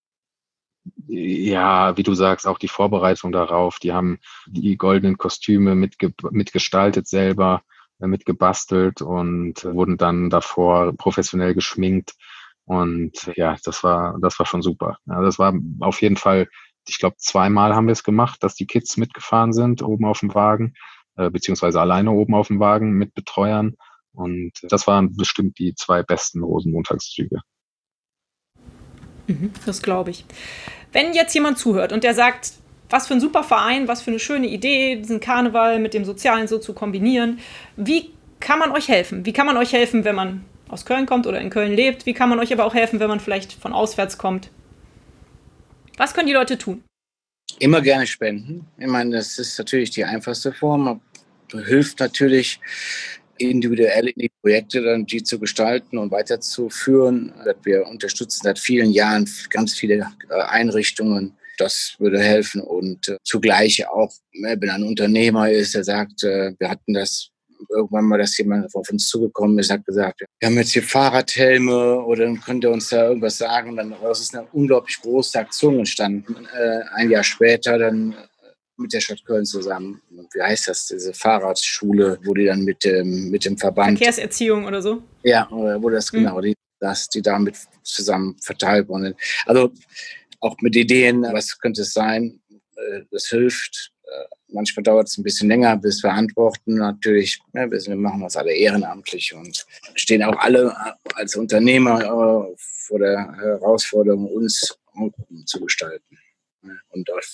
Ja, 1.08 1.96
wie 1.98 2.04
du 2.04 2.14
sagst, 2.14 2.48
auch 2.48 2.58
die 2.58 2.68
Vorbereitung 2.68 3.32
darauf. 3.32 3.80
Die 3.80 3.94
haben 3.94 4.20
die 4.48 4.78
goldenen 4.78 5.18
Kostüme 5.18 5.76
mitge 5.76 6.14
mitgestaltet 6.32 7.08
selber, 7.08 7.64
äh, 8.00 8.08
mitgebastelt 8.08 9.02
und 9.02 9.64
wurden 9.66 9.98
dann 9.98 10.30
davor 10.30 10.94
professionell 10.94 11.54
geschminkt. 11.54 12.14
Und 12.66 13.32
ja, 13.36 13.56
das 13.64 13.84
war, 13.84 14.18
das 14.20 14.40
war 14.40 14.46
schon 14.46 14.62
super. 14.62 14.98
Ja, 15.06 15.22
das 15.22 15.38
war 15.38 15.54
auf 15.82 16.02
jeden 16.02 16.18
Fall 16.18 16.48
ich 16.88 17.00
glaube, 17.00 17.17
zweimal 17.17 17.76
haben 17.76 17.88
wir 17.88 17.93
es 17.93 18.04
gemacht, 18.04 18.43
dass 18.43 18.56
die 18.56 18.67
Kids 18.67 18.98
mitgefahren 18.98 19.54
sind 19.54 19.82
oben 19.82 20.06
auf 20.06 20.19
dem 20.19 20.34
Wagen, 20.34 20.74
äh, 21.17 21.30
beziehungsweise 21.30 21.80
alleine 21.82 22.12
oben 22.12 22.36
auf 22.36 22.48
dem 22.48 22.60
Wagen 22.60 22.91
mit 22.91 23.13
Betreuern. 23.13 23.76
Und 24.13 24.54
das 24.63 24.88
waren 24.88 25.15
bestimmt 25.15 25.60
die 25.60 25.76
zwei 25.76 26.04
besten 26.04 26.43
Rosenmontagszüge. 26.43 27.41
Mhm, 29.28 29.52
das 29.65 29.82
glaube 29.82 30.12
ich. 30.12 30.26
Wenn 30.91 31.13
jetzt 31.13 31.34
jemand 31.34 31.58
zuhört 31.58 31.91
und 31.91 32.04
der 32.04 32.13
sagt, 32.13 32.54
Was 32.89 33.08
für 33.08 33.15
ein 33.15 33.19
super 33.19 33.43
Verein, 33.43 33.88
was 33.88 34.04
für 34.04 34.12
eine 34.12 34.19
schöne 34.19 34.48
Idee, 34.48 34.98
diesen 34.98 35.19
Karneval 35.19 35.80
mit 35.80 35.93
dem 35.93 36.06
Sozialen 36.06 36.48
so 36.48 36.60
zu 36.60 36.74
kombinieren. 36.74 37.39
Wie 37.76 38.12
kann 38.39 38.60
man 38.60 38.71
euch 38.71 38.88
helfen? 38.88 39.26
Wie 39.26 39.34
kann 39.34 39.48
man 39.48 39.58
euch 39.58 39.74
helfen, 39.74 40.04
wenn 40.04 40.15
man 40.15 40.45
aus 40.69 40.86
Köln 40.86 41.06
kommt 41.08 41.26
oder 41.26 41.41
in 41.41 41.50
Köln 41.50 41.74
lebt? 41.74 42.06
Wie 42.06 42.13
kann 42.13 42.30
man 42.30 42.39
euch 42.39 42.54
aber 42.54 42.63
auch 42.63 42.76
helfen, 42.76 43.00
wenn 43.00 43.10
man 43.10 43.19
vielleicht 43.19 43.54
von 43.54 43.74
auswärts 43.74 44.17
kommt? 44.17 44.52
Was 45.98 46.14
können 46.14 46.28
die 46.28 46.34
Leute 46.34 46.58
tun? 46.58 46.84
Immer 47.60 47.82
gerne 47.82 48.06
spenden. 48.06 48.68
Ich 48.78 48.88
meine, 48.88 49.16
das 49.16 49.38
ist 49.40 49.58
natürlich 49.58 49.92
die 49.92 50.04
einfachste 50.04 50.52
Form. 50.52 51.02
Hilft 51.52 52.00
natürlich 52.00 52.60
individuell 53.38 54.08
in 54.08 54.22
die 54.22 54.32
Projekte 54.42 54.82
dann 54.82 55.06
die 55.06 55.24
zu 55.24 55.40
gestalten 55.40 55.98
und 55.98 56.12
weiterzuführen. 56.12 57.34
Wir 57.64 57.86
unterstützen 57.86 58.42
seit 58.44 58.60
vielen 58.60 58.92
Jahren 58.92 59.30
ganz 59.50 59.74
viele 59.74 60.12
äh, 60.30 60.42
Einrichtungen. 60.42 61.34
Das 61.58 61.96
würde 62.00 62.20
helfen 62.20 62.62
und 62.62 63.08
äh, 63.08 63.18
zugleich 63.24 63.88
auch, 63.88 64.12
ne, 64.34 64.58
wenn 64.60 64.70
ein 64.70 64.84
Unternehmer 64.84 65.50
ist, 65.50 65.76
der 65.76 65.84
sagt, 65.84 66.24
äh, 66.24 66.54
wir 66.60 66.70
hatten 66.70 66.94
das 66.94 67.30
irgendwann 67.70 68.06
mal, 68.06 68.18
dass 68.18 68.38
jemand 68.38 68.74
auf 68.74 68.89
uns 68.89 69.08
zugekommen 69.08 69.60
ist, 69.60 69.72
hat 69.72 69.86
gesagt, 69.86 70.22
wir 70.39 70.48
haben 70.48 70.56
jetzt 70.56 70.72
hier 70.72 70.84
Fahrradhelme 70.84 72.04
oder 72.04 72.26
dann 72.26 72.41
könnt 72.41 72.63
ihr 72.63 72.72
uns 72.72 72.89
da 72.89 73.08
irgendwas 73.08 73.38
sagen. 73.38 73.72
Und 73.72 73.78
dann 73.78 73.91
daraus 73.91 74.22
ist 74.22 74.36
eine 74.36 74.48
unglaublich 74.54 75.00
große 75.02 75.38
Aktion 75.39 75.80
entstanden. 75.80 76.48
Äh, 76.54 76.82
ein 76.94 77.10
Jahr 77.10 77.24
später 77.24 77.78
dann 77.78 78.13
äh, 78.13 78.15
mit 78.78 78.94
der 78.94 79.00
Stadt 79.00 79.24
Köln 79.26 79.46
zusammen. 79.46 80.02
Wie 80.34 80.41
heißt 80.41 80.68
das? 80.68 80.88
Diese 80.88 81.13
Fahrradschule, 81.13 82.20
wo 82.24 82.34
die 82.34 82.46
dann 82.46 82.63
mit 82.63 82.84
dem, 82.84 83.30
mit 83.30 83.46
dem 83.46 83.58
Verband. 83.58 83.98
Verkehrserziehung 83.98 84.65
oder 84.65 84.82
so? 84.82 85.02
Ja, 85.24 85.48
wo 85.50 85.89
das 85.89 86.12
mhm. 86.12 86.18
genau, 86.18 86.41
die, 86.41 86.56
dass 86.80 87.08
die 87.10 87.22
damit 87.22 87.56
zusammen 87.84 88.36
verteilt 88.41 88.88
wurden. 88.88 89.15
Also 89.46 89.72
auch 90.39 90.56
mit 90.62 90.76
Ideen, 90.76 91.24
was 91.24 91.58
könnte 91.60 91.82
es 91.82 91.94
sein? 91.94 92.39
Äh, 92.76 93.02
das 93.12 93.28
hilft. 93.28 93.91
Manchmal 94.48 94.84
dauert 94.84 95.08
es 95.08 95.18
ein 95.18 95.24
bisschen 95.24 95.50
länger, 95.50 95.76
bis 95.78 96.02
wir 96.04 96.13
antworten. 96.13 96.76
Natürlich, 96.76 97.39
ja, 97.54 97.70
wir 97.70 97.96
machen 97.96 98.22
das 98.22 98.38
alle 98.38 98.54
ehrenamtlich 98.54 99.34
und 99.34 99.65
stehen 99.96 100.24
auch 100.24 100.38
alle 100.38 100.74
als 101.15 101.36
Unternehmer 101.36 102.02
äh, 102.02 102.56
vor 102.58 103.00
der 103.00 103.36
Herausforderung, 103.36 104.28
uns 104.28 104.78
zu 105.46 105.60
gestalten 105.60 106.18
und 106.89 107.12
auf 107.12 107.34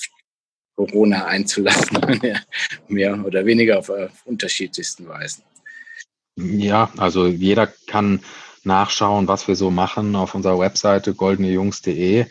Corona 0.76 1.26
einzulassen, 1.26 2.00
mehr 2.88 3.24
oder 3.24 3.46
weniger 3.46 3.80
auf, 3.80 3.90
auf 3.90 4.26
unterschiedlichsten 4.26 5.08
Weisen. 5.08 5.44
Ja, 6.38 6.92
also 6.98 7.28
jeder 7.28 7.68
kann 7.88 8.22
nachschauen, 8.64 9.28
was 9.28 9.48
wir 9.48 9.56
so 9.56 9.70
machen 9.70 10.16
auf 10.16 10.34
unserer 10.34 10.60
Webseite 10.60 11.14
goldenejungs.de. 11.14 12.26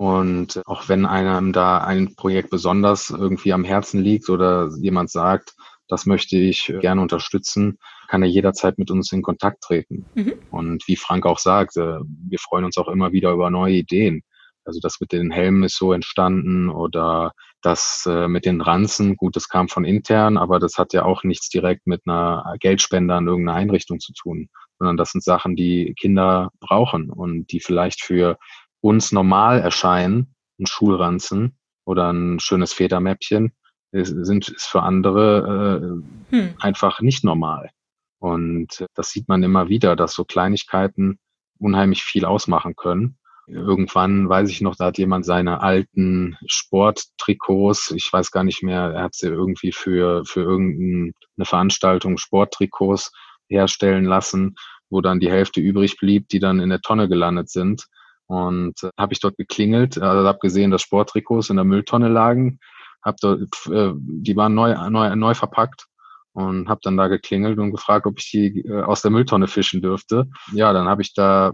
Und 0.00 0.62
auch 0.64 0.88
wenn 0.88 1.04
einem 1.04 1.52
da 1.52 1.76
ein 1.76 2.14
Projekt 2.14 2.48
besonders 2.48 3.10
irgendwie 3.10 3.52
am 3.52 3.64
Herzen 3.64 4.00
liegt 4.00 4.30
oder 4.30 4.70
jemand 4.80 5.10
sagt, 5.10 5.52
das 5.88 6.06
möchte 6.06 6.38
ich 6.38 6.72
gerne 6.80 7.02
unterstützen, 7.02 7.76
kann 8.08 8.22
er 8.22 8.28
jederzeit 8.30 8.78
mit 8.78 8.90
uns 8.90 9.12
in 9.12 9.20
Kontakt 9.20 9.62
treten. 9.62 10.06
Mhm. 10.14 10.32
Und 10.50 10.88
wie 10.88 10.96
Frank 10.96 11.26
auch 11.26 11.38
sagt, 11.38 11.76
wir 11.76 12.38
freuen 12.38 12.64
uns 12.64 12.78
auch 12.78 12.88
immer 12.88 13.12
wieder 13.12 13.30
über 13.32 13.50
neue 13.50 13.74
Ideen. 13.74 14.22
Also 14.64 14.80
das 14.82 15.00
mit 15.00 15.12
den 15.12 15.30
Helmen 15.30 15.64
ist 15.64 15.76
so 15.76 15.92
entstanden 15.92 16.70
oder 16.70 17.32
das 17.60 18.06
äh, 18.08 18.26
mit 18.26 18.46
den 18.46 18.62
Ranzen, 18.62 19.16
gut, 19.16 19.36
das 19.36 19.48
kam 19.50 19.68
von 19.68 19.84
intern, 19.84 20.38
aber 20.38 20.58
das 20.58 20.78
hat 20.78 20.94
ja 20.94 21.04
auch 21.04 21.24
nichts 21.24 21.50
direkt 21.50 21.86
mit 21.86 22.00
einer 22.06 22.54
Geldspende 22.58 23.14
an 23.14 23.26
irgendeiner 23.26 23.58
Einrichtung 23.58 24.00
zu 24.00 24.14
tun, 24.14 24.48
sondern 24.78 24.96
das 24.96 25.10
sind 25.10 25.22
Sachen, 25.22 25.56
die 25.56 25.92
Kinder 26.00 26.48
brauchen 26.58 27.10
und 27.10 27.52
die 27.52 27.60
vielleicht 27.60 28.02
für 28.02 28.38
uns 28.80 29.12
normal 29.12 29.60
erscheinen, 29.60 30.34
ein 30.58 30.66
Schulranzen 30.66 31.58
oder 31.84 32.12
ein 32.12 32.40
schönes 32.40 32.72
Federmäppchen, 32.72 33.52
ist, 33.92 34.14
sind, 34.24 34.48
ist 34.48 34.66
für 34.66 34.82
andere 34.82 36.02
äh, 36.30 36.36
hm. 36.36 36.54
einfach 36.60 37.00
nicht 37.00 37.24
normal. 37.24 37.70
Und 38.18 38.86
das 38.94 39.10
sieht 39.10 39.28
man 39.28 39.42
immer 39.42 39.68
wieder, 39.68 39.96
dass 39.96 40.14
so 40.14 40.24
Kleinigkeiten 40.24 41.18
unheimlich 41.58 42.02
viel 42.02 42.24
ausmachen 42.24 42.76
können. 42.76 43.16
Irgendwann 43.46 44.28
weiß 44.28 44.48
ich 44.50 44.60
noch, 44.60 44.76
da 44.76 44.86
hat 44.86 44.98
jemand 44.98 45.24
seine 45.24 45.60
alten 45.60 46.36
Sporttrikots, 46.46 47.90
ich 47.90 48.12
weiß 48.12 48.30
gar 48.30 48.44
nicht 48.44 48.62
mehr, 48.62 48.92
er 48.92 49.02
hat 49.02 49.14
sie 49.14 49.26
irgendwie 49.26 49.72
für, 49.72 50.24
für 50.24 50.42
irgendeine 50.42 51.12
Veranstaltung 51.42 52.16
Sporttrikots 52.18 53.10
herstellen 53.48 54.04
lassen, 54.04 54.54
wo 54.88 55.00
dann 55.00 55.18
die 55.18 55.30
Hälfte 55.30 55.60
übrig 55.60 55.96
blieb, 55.96 56.28
die 56.28 56.38
dann 56.38 56.60
in 56.60 56.68
der 56.68 56.80
Tonne 56.80 57.08
gelandet 57.08 57.50
sind. 57.50 57.86
Und 58.30 58.84
äh, 58.84 58.90
habe 58.96 59.12
ich 59.12 59.18
dort 59.18 59.36
geklingelt, 59.36 60.00
also 60.00 60.28
habe 60.28 60.38
gesehen, 60.38 60.70
dass 60.70 60.82
Sporttrikots 60.82 61.50
in 61.50 61.56
der 61.56 61.64
Mülltonne 61.64 62.08
lagen, 62.08 62.60
hab 63.02 63.16
dort, 63.16 63.40
äh, 63.68 63.92
die 63.96 64.36
waren 64.36 64.54
neu, 64.54 64.72
neu, 64.88 65.16
neu 65.16 65.34
verpackt 65.34 65.86
und 66.32 66.68
habe 66.68 66.78
dann 66.84 66.96
da 66.96 67.08
geklingelt 67.08 67.58
und 67.58 67.72
gefragt, 67.72 68.06
ob 68.06 68.20
ich 68.20 68.30
die 68.30 68.60
äh, 68.60 68.82
aus 68.82 69.02
der 69.02 69.10
Mülltonne 69.10 69.48
fischen 69.48 69.82
dürfte. 69.82 70.28
Ja, 70.52 70.72
dann 70.72 70.86
habe 70.86 71.02
ich 71.02 71.12
da 71.12 71.50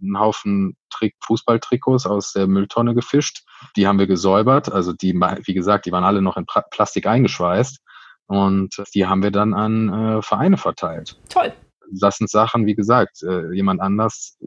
einen 0.00 0.18
Haufen 0.18 0.78
Trick 0.88 1.14
Fußballtrikots 1.26 2.06
aus 2.06 2.32
der 2.32 2.46
Mülltonne 2.46 2.94
gefischt. 2.94 3.44
Die 3.76 3.86
haben 3.86 3.98
wir 3.98 4.06
gesäubert. 4.06 4.72
Also 4.72 4.94
die, 4.94 5.12
wie 5.12 5.54
gesagt, 5.54 5.84
die 5.84 5.92
waren 5.92 6.04
alle 6.04 6.22
noch 6.22 6.38
in 6.38 6.46
pra 6.46 6.62
Plastik 6.62 7.06
eingeschweißt. 7.06 7.80
Und 8.28 8.82
die 8.94 9.04
haben 9.04 9.22
wir 9.22 9.30
dann 9.30 9.52
an 9.52 9.92
äh, 9.92 10.22
Vereine 10.22 10.56
verteilt. 10.56 11.20
Toll. 11.28 11.52
Das 11.92 12.16
sind 12.16 12.30
Sachen, 12.30 12.64
wie 12.64 12.74
gesagt, 12.74 13.22
äh, 13.22 13.52
jemand 13.52 13.82
anders 13.82 14.38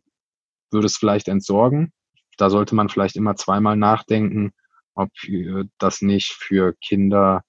würde 0.71 0.88
es 0.88 0.97
vielleicht 0.97 1.27
entsorgen. 1.27 1.91
Da 2.38 2.49
sollte 2.49 2.75
man 2.75 2.89
vielleicht 2.89 3.15
immer 3.15 3.36
zweimal 3.36 3.75
nachdenken, 3.75 4.51
ob 4.93 5.10
äh, 5.27 5.65
das 5.80 6.01
nicht 6.01 6.34
für 6.34 6.73
Kinder 6.82 7.41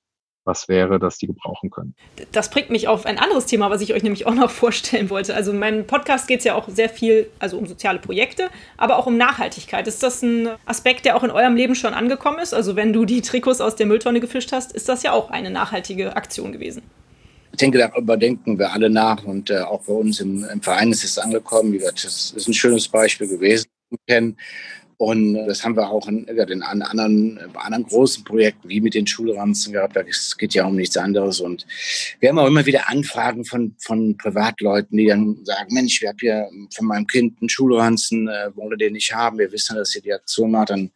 was 0.49 0.67
wäre, 0.67 0.99
das 0.99 1.19
die 1.19 1.27
gebrauchen 1.27 1.71
können. 1.71 1.95
Das 2.33 2.51
bringt 2.51 2.71
mich 2.71 2.89
auf 2.89 3.07
ein 3.07 3.19
anderes 3.19 3.47
Thema, 3.47 3.71
was 3.71 3.83
ich 3.83 3.93
euch 3.93 4.03
nämlich 4.03 4.27
auch 4.27 4.35
noch 4.35 4.51
vorstellen 4.63 5.11
wollte. 5.11 5.37
Also 5.37 5.53
in 5.53 5.61
meinem 5.61 5.87
Podcast 5.87 6.27
geht 6.27 6.39
es 6.39 6.45
ja 6.45 6.55
auch 6.55 6.69
sehr 6.69 6.89
viel, 6.89 7.31
also 7.39 7.59
um 7.59 7.67
soziale 7.67 8.01
Projekte, 8.01 8.49
aber 8.77 8.97
auch 8.97 9.07
um 9.07 9.17
Nachhaltigkeit. 9.17 9.87
Ist 9.87 10.03
das 10.03 10.23
ein 10.23 10.49
Aspekt, 10.65 11.05
der 11.05 11.17
auch 11.17 11.23
in 11.23 11.31
eurem 11.31 11.55
Leben 11.55 11.77
schon 11.77 11.95
angekommen 11.95 12.39
ist? 12.41 12.55
Also 12.55 12.75
wenn 12.75 12.93
du 12.93 13.05
die 13.05 13.21
Trikots 13.21 13.61
aus 13.61 13.77
der 13.77 13.87
Mülltonne 13.87 14.21
gefischt 14.21 14.51
hast, 14.51 14.73
ist 14.73 14.89
das 14.89 15.03
ja 15.03 15.13
auch 15.13 15.31
eine 15.31 15.51
nachhaltige 15.51 16.17
Aktion 16.17 16.51
gewesen. 16.51 16.83
Ich 17.59 17.61
denke, 17.61 17.79
darüber 17.79 18.17
denken 18.17 18.57
wir 18.57 18.73
alle 18.73 18.89
nach 18.89 19.25
und 19.25 19.51
äh, 19.51 19.59
auch 19.59 19.83
bei 19.83 19.93
uns 19.93 20.21
im, 20.21 20.45
im, 20.45 20.63
Verein 20.63 20.93
ist 20.93 21.03
es 21.03 21.19
angekommen. 21.19 21.73
Wie 21.73 21.79
gesagt, 21.79 22.05
das 22.05 22.31
ist 22.31 22.47
ein 22.47 22.55
schönes 22.55 22.87
Beispiel 22.87 23.27
gewesen. 23.27 23.67
Und 24.97 25.35
das 25.35 25.65
haben 25.65 25.75
wir 25.75 25.91
auch 25.91 26.07
in, 26.07 26.29
in 26.29 26.63
anderen, 26.63 27.41
bei 27.53 27.61
anderen 27.61 27.83
großen 27.83 28.23
Projekten 28.23 28.69
wie 28.69 28.81
mit 28.81 28.95
den 28.95 29.09
Schulranzen 29.09 29.73
gehabt. 29.73 29.97
Es 29.97 30.39
geht 30.39 30.55
ja 30.55 30.67
um 30.67 30.77
nichts 30.77 30.97
anderes. 30.97 31.41
Und 31.41 31.67
wir 32.21 32.29
haben 32.29 32.39
auch 32.39 32.47
immer 32.47 32.65
wieder 32.65 32.89
Anfragen 32.89 33.45
von, 33.45 33.75
von 33.79 34.17
Privatleuten, 34.17 34.97
die 34.97 35.07
dann 35.07 35.45
sagen, 35.45 35.75
Mensch, 35.75 36.01
wir 36.01 36.11
haben 36.11 36.19
hier 36.21 36.49
von 36.73 36.87
meinem 36.87 37.09
Kind 37.09 37.41
einen 37.41 37.49
Schulranzen, 37.49 38.29
äh, 38.29 38.55
wollen 38.55 38.71
wir 38.71 38.77
den 38.77 38.93
nicht 38.93 39.13
haben? 39.13 39.39
Wir 39.39 39.51
wissen, 39.51 39.75
dass 39.75 39.97
ihr 39.97 40.03
die 40.03 40.15
Aktion 40.15 40.53
macht. 40.53 40.71
Dann 40.71 40.93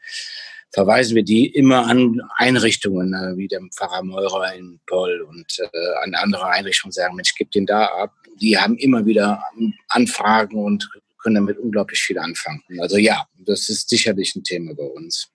verweisen 0.72 1.14
wir 1.14 1.22
die 1.22 1.46
immer 1.46 1.86
an 1.86 2.20
Einrichtungen, 2.36 3.14
äh, 3.14 3.36
wie 3.36 3.48
dem 3.48 3.70
Pfarrer 3.70 4.02
Meurer 4.02 4.54
in 4.54 4.80
Poll 4.86 5.20
und 5.28 5.58
äh, 5.58 5.94
an 6.02 6.14
andere 6.14 6.46
Einrichtungen 6.46 6.92
sagen, 6.92 7.14
Mensch, 7.14 7.34
gib 7.36 7.50
den 7.52 7.66
da 7.66 7.86
ab. 7.86 8.12
Die 8.40 8.58
haben 8.58 8.76
immer 8.78 9.04
wieder 9.04 9.42
Anfragen 9.88 10.56
und 10.56 10.88
können 11.22 11.36
damit 11.36 11.58
unglaublich 11.58 12.00
viel 12.00 12.18
anfangen. 12.18 12.62
Also 12.80 12.96
ja, 12.96 13.26
das 13.38 13.68
ist 13.68 13.88
sicherlich 13.88 14.34
ein 14.34 14.42
Thema 14.42 14.74
bei 14.74 14.84
uns. 14.84 15.28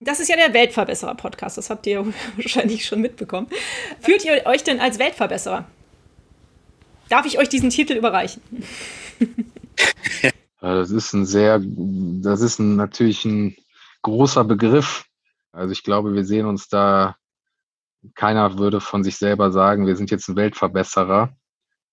Das 0.00 0.20
ist 0.20 0.28
ja 0.28 0.36
der 0.36 0.52
Weltverbesserer-Podcast, 0.52 1.56
das 1.56 1.70
habt 1.70 1.86
ihr 1.86 2.06
wahrscheinlich 2.36 2.84
schon 2.84 3.00
mitbekommen. 3.00 3.48
Fühlt 4.00 4.24
ihr 4.24 4.44
euch 4.44 4.62
denn 4.62 4.80
als 4.80 4.98
Weltverbesserer? 4.98 5.66
Darf 7.08 7.26
ich 7.26 7.38
euch 7.38 7.48
diesen 7.48 7.70
Titel 7.70 7.94
überreichen? 7.94 8.42
Das 10.60 10.90
ist 10.90 11.12
ein 11.12 11.26
sehr, 11.26 11.60
das 11.62 12.40
ist 12.40 12.58
ein, 12.58 12.76
natürlich 12.76 13.26
ein 13.26 13.54
großer 14.04 14.44
Begriff. 14.44 15.04
Also 15.50 15.72
ich 15.72 15.82
glaube, 15.82 16.14
wir 16.14 16.24
sehen 16.24 16.46
uns 16.46 16.68
da, 16.68 17.16
keiner 18.14 18.58
würde 18.58 18.80
von 18.80 19.02
sich 19.02 19.16
selber 19.16 19.50
sagen, 19.50 19.86
wir 19.86 19.96
sind 19.96 20.10
jetzt 20.12 20.28
ein 20.28 20.36
Weltverbesserer. 20.36 21.36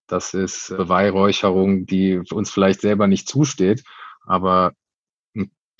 Das 0.07 0.33
ist 0.33 0.69
Beweihräucherung, 0.69 1.85
die 1.85 2.21
uns 2.31 2.51
vielleicht 2.51 2.81
selber 2.81 3.07
nicht 3.07 3.27
zusteht, 3.29 3.83
aber 4.25 4.73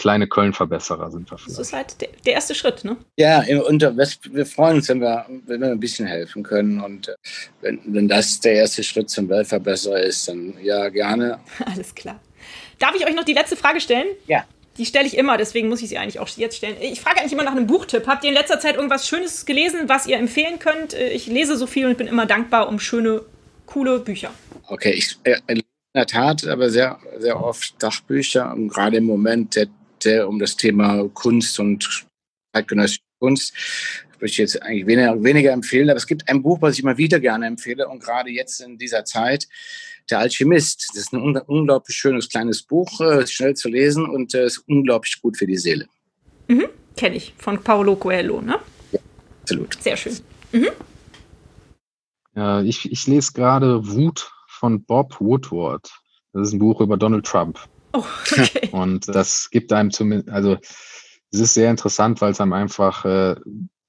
kleine 0.01 0.27
Köln-Verbesserer 0.27 1.11
sind 1.11 1.29
wir 1.29 1.37
vielleicht. 1.37 1.59
Das 1.59 1.67
ist 1.67 1.73
halt 1.73 2.01
der, 2.01 2.09
der, 2.25 2.33
erste 2.33 2.55
Schritt, 2.55 2.83
ne? 2.83 2.97
Ja, 3.17 3.43
und 3.67 3.81
wir 3.81 4.45
freuen 4.47 4.77
uns, 4.77 4.89
wenn 4.89 4.99
wir, 4.99 5.27
wenn 5.45 5.61
wir 5.61 5.69
ein 5.69 5.79
bisschen 5.79 6.07
helfen 6.07 6.41
können. 6.41 6.81
Und 6.81 7.09
äh, 7.09 7.15
wenn, 7.61 7.79
wenn 7.85 8.07
das 8.07 8.39
der 8.39 8.53
erste 8.53 8.83
Schritt 8.83 9.11
zum 9.11 9.29
Weltverbesserer 9.29 10.01
ist, 10.01 10.27
dann 10.27 10.55
ja, 10.63 10.89
gerne. 10.89 11.39
Alles 11.65 11.93
klar. 11.93 12.19
Darf 12.79 12.95
ich 12.95 13.05
euch 13.05 13.13
noch 13.13 13.25
die 13.25 13.33
letzte 13.33 13.55
Frage 13.55 13.79
stellen? 13.79 14.07
Ja. 14.25 14.43
Die 14.81 14.87
stelle 14.87 15.05
ich 15.05 15.15
immer, 15.15 15.37
deswegen 15.37 15.69
muss 15.69 15.83
ich 15.83 15.89
sie 15.89 15.99
eigentlich 15.99 16.17
auch 16.17 16.27
jetzt 16.27 16.57
stellen. 16.57 16.75
Ich 16.81 17.01
frage 17.01 17.19
eigentlich 17.19 17.33
immer 17.33 17.43
nach 17.43 17.51
einem 17.51 17.67
Buchtipp. 17.67 18.07
Habt 18.07 18.23
ihr 18.23 18.31
in 18.31 18.33
letzter 18.33 18.59
Zeit 18.59 18.77
irgendwas 18.77 19.07
Schönes 19.07 19.45
gelesen, 19.45 19.81
was 19.85 20.07
ihr 20.07 20.17
empfehlen 20.17 20.57
könnt? 20.57 20.95
Äh, 20.95 21.09
ich 21.09 21.27
lese 21.27 21.55
so 21.55 21.67
viel 21.67 21.85
und 21.85 21.99
bin 21.99 22.07
immer 22.07 22.25
dankbar 22.25 22.67
um 22.67 22.79
schöne, 22.79 23.21
coole 23.67 23.99
Bücher. 23.99 24.31
Okay, 24.69 24.89
ich 24.89 25.19
äh, 25.23 25.37
in 25.45 25.61
der 25.93 26.07
Tat, 26.07 26.47
aber 26.47 26.71
sehr, 26.71 26.97
sehr 27.19 27.39
oft 27.39 27.79
Sachbücher. 27.79 28.51
Und 28.51 28.69
gerade 28.69 28.97
im 28.97 29.03
Moment 29.03 29.55
der, 29.55 29.67
der 30.03 30.27
um 30.27 30.39
das 30.39 30.57
Thema 30.57 31.07
Kunst 31.13 31.59
und 31.59 32.07
zeitgenössische 32.51 33.01
Kunst. 33.19 33.53
Würde 34.17 34.31
ich 34.31 34.37
jetzt 34.37 34.59
eigentlich 34.63 34.87
weniger, 34.87 35.23
weniger 35.23 35.51
empfehlen, 35.51 35.91
aber 35.91 35.97
es 35.97 36.07
gibt 36.07 36.27
ein 36.27 36.41
Buch, 36.41 36.59
was 36.59 36.73
ich 36.73 36.81
immer 36.81 36.97
wieder 36.97 37.19
gerne 37.19 37.45
empfehle 37.45 37.87
und 37.87 38.01
gerade 38.01 38.31
jetzt 38.31 38.61
in 38.61 38.79
dieser 38.79 39.05
Zeit, 39.05 39.47
Der 40.09 40.19
Alchemist. 40.19 40.89
Das 40.89 41.03
ist 41.03 41.13
ein 41.13 41.21
un 41.21 41.37
unglaublich 41.37 41.95
schönes 41.95 42.29
kleines 42.29 42.63
Buch, 42.63 42.99
äh, 43.01 43.25
schnell 43.27 43.55
zu 43.55 43.69
lesen 43.69 44.05
und 44.05 44.33
äh, 44.33 44.45
ist 44.45 44.63
unglaublich 44.67 45.21
gut 45.21 45.37
für 45.37 45.47
die 45.47 45.57
Seele. 45.57 45.87
Mhm, 46.47 46.67
Kenne 46.97 47.15
ich, 47.15 47.33
von 47.37 47.61
Paolo 47.61 47.95
Coelho, 47.95 48.41
ne? 48.41 48.59
Ja, 48.91 48.99
absolut. 49.41 49.81
Sehr 49.81 49.97
schön. 49.97 50.17
Mhm. 50.51 50.69
Ja, 52.35 52.61
ich, 52.61 52.91
ich 52.91 53.07
lese 53.07 53.33
gerade 53.33 53.87
Wut 53.87 54.31
von 54.47 54.83
Bob 54.83 55.19
Woodward. 55.19 55.91
Das 56.33 56.47
ist 56.47 56.53
ein 56.53 56.59
Buch 56.59 56.81
über 56.81 56.97
Donald 56.97 57.25
Trump. 57.25 57.59
Oh, 57.93 58.03
okay. 58.21 58.69
Und 58.71 59.07
das 59.07 59.49
gibt 59.49 59.73
einem 59.73 59.91
zumindest, 59.91 60.29
also 60.29 60.57
es 61.31 61.39
ist 61.39 61.53
sehr 61.53 61.69
interessant, 61.69 62.21
weil 62.21 62.31
es 62.31 62.41
einem 62.41 62.53
einfach 62.53 63.05
äh, 63.05 63.35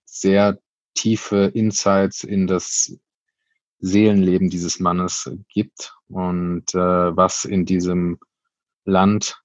sehr 0.04 0.58
tiefe 0.94 1.50
Insights 1.54 2.24
in 2.24 2.46
das 2.46 2.96
Seelenleben 3.82 4.48
dieses 4.48 4.80
Mannes 4.80 5.30
gibt 5.48 5.94
und 6.08 6.74
äh, 6.74 6.78
was 7.16 7.44
in 7.44 7.66
diesem 7.66 8.18
Land 8.84 9.42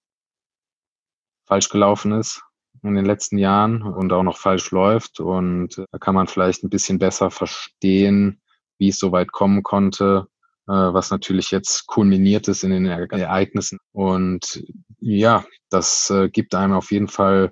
falsch 1.46 1.70
gelaufen 1.70 2.12
ist 2.14 2.42
in 2.84 2.96
den 2.96 3.06
letzten 3.06 3.38
Jahren 3.38 3.82
und 3.82 4.14
auch 4.14 4.24
noch 4.24 4.38
falsch 4.38 4.72
läuft. 4.72 5.20
Und 5.20 5.84
da 5.92 5.98
kann 5.98 6.16
man 6.16 6.28
vielleicht 6.28 6.64
ein 6.64 6.70
bisschen 6.70 7.00
besser 7.00 7.32
verstehen, 7.32 8.42
wie 8.78 8.90
es 8.90 9.00
so 9.00 9.12
weit 9.12 9.32
kommen 9.32 9.64
konnte, 9.64 10.28
äh, 10.68 10.72
was 10.72 11.10
natürlich 11.12 11.52
jetzt 11.52 11.88
kulminiert 11.88 12.48
ist 12.48 12.64
in 12.64 12.72
den 12.72 12.86
Ereignissen. 12.86 13.80
Und 13.92 14.64
ja, 15.00 15.46
das 15.70 16.10
äh, 16.10 16.30
gibt 16.30 16.56
einem 16.56 16.74
auf 16.74 16.92
jeden 16.92 17.08
Fall, 17.08 17.52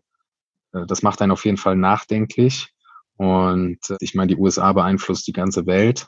äh, 0.73 0.85
das 0.85 1.01
macht 1.01 1.21
einen 1.21 1.31
auf 1.31 1.45
jeden 1.45 1.57
Fall 1.57 1.75
nachdenklich. 1.75 2.71
Und 3.17 3.79
ich 4.01 4.13
meine, 4.13 4.35
die 4.35 4.39
USA 4.39 4.73
beeinflusst 4.73 5.25
die 5.27 5.33
ganze 5.33 5.65
Welt. 5.65 6.07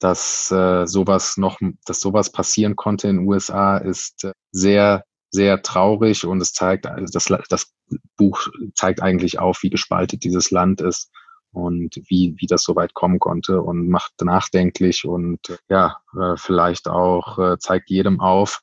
Dass 0.00 0.50
äh, 0.50 0.86
sowas 0.86 1.36
noch, 1.36 1.58
dass 1.86 2.00
sowas 2.00 2.30
passieren 2.30 2.76
konnte 2.76 3.08
in 3.08 3.18
den 3.18 3.28
USA, 3.28 3.78
ist 3.78 4.26
sehr, 4.50 5.04
sehr 5.30 5.62
traurig 5.62 6.26
und 6.26 6.40
es 6.40 6.52
zeigt, 6.52 6.86
also 6.86 7.12
das, 7.12 7.32
das 7.48 7.72
Buch 8.16 8.48
zeigt 8.74 9.02
eigentlich 9.02 9.38
auf, 9.38 9.62
wie 9.62 9.70
gespaltet 9.70 10.24
dieses 10.24 10.50
Land 10.50 10.80
ist 10.80 11.10
und 11.52 11.96
wie, 12.08 12.34
wie 12.38 12.46
das 12.46 12.62
so 12.64 12.76
weit 12.76 12.94
kommen 12.94 13.18
konnte 13.18 13.62
und 13.62 13.88
macht 13.88 14.12
nachdenklich 14.22 15.04
und 15.04 15.40
ja, 15.68 15.98
äh, 16.18 16.36
vielleicht 16.36 16.88
auch 16.88 17.38
äh, 17.38 17.58
zeigt 17.58 17.90
jedem 17.90 18.20
auf, 18.20 18.60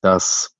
dass 0.00 0.54